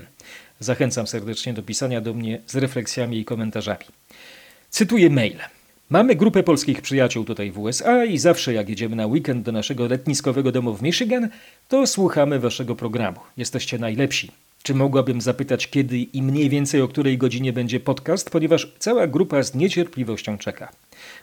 Zachęcam 0.59 1.07
serdecznie 1.07 1.53
do 1.53 1.63
pisania 1.63 2.01
do 2.01 2.13
mnie 2.13 2.41
z 2.47 2.55
refleksjami 2.55 3.19
i 3.19 3.25
komentarzami. 3.25 3.85
Cytuję 4.69 5.09
mail. 5.09 5.37
Mamy 5.89 6.15
grupę 6.15 6.43
polskich 6.43 6.81
przyjaciół 6.81 7.25
tutaj 7.25 7.51
w 7.51 7.59
USA 7.59 8.05
i 8.05 8.17
zawsze 8.17 8.53
jak 8.53 8.69
jedziemy 8.69 8.95
na 8.95 9.07
weekend 9.07 9.45
do 9.45 9.51
naszego 9.51 9.87
letniskowego 9.87 10.51
domu 10.51 10.73
w 10.73 10.81
Michigan, 10.81 11.29
to 11.67 11.87
słuchamy 11.87 12.39
waszego 12.39 12.75
programu. 12.75 13.19
Jesteście 13.37 13.77
najlepsi. 13.77 14.31
Czy 14.63 14.73
mogłabym 14.73 15.21
zapytać, 15.21 15.67
kiedy 15.67 15.97
i 15.97 16.21
mniej 16.21 16.49
więcej 16.49 16.81
o 16.81 16.87
której 16.87 17.17
godzinie 17.17 17.53
będzie 17.53 17.79
podcast, 17.79 18.29
ponieważ 18.29 18.73
cała 18.79 19.07
grupa 19.07 19.43
z 19.43 19.55
niecierpliwością 19.55 20.37
czeka. 20.37 20.71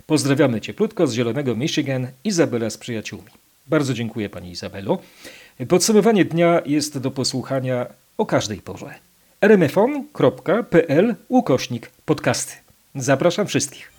Pozdrawiamy 0.06 0.60
cieplutko 0.60 1.06
z 1.06 1.12
Zielonego 1.12 1.56
Michigan, 1.56 2.08
Izabela 2.24 2.70
z 2.70 2.78
przyjaciółmi. 2.78 3.30
Bardzo 3.66 3.94
dziękuję 3.94 4.28
pani 4.28 4.50
Izabelo. 4.50 4.98
Podsumowanie 5.68 6.24
dnia 6.24 6.62
jest 6.66 6.98
do 6.98 7.10
posłuchania 7.10 7.86
o 8.18 8.26
każdej 8.26 8.58
porze. 8.58 8.94
rmfon.pl 9.40 11.14
ukośnik 11.28 11.90
podcasty. 12.04 12.52
Zapraszam 12.94 13.46
wszystkich. 13.46 13.91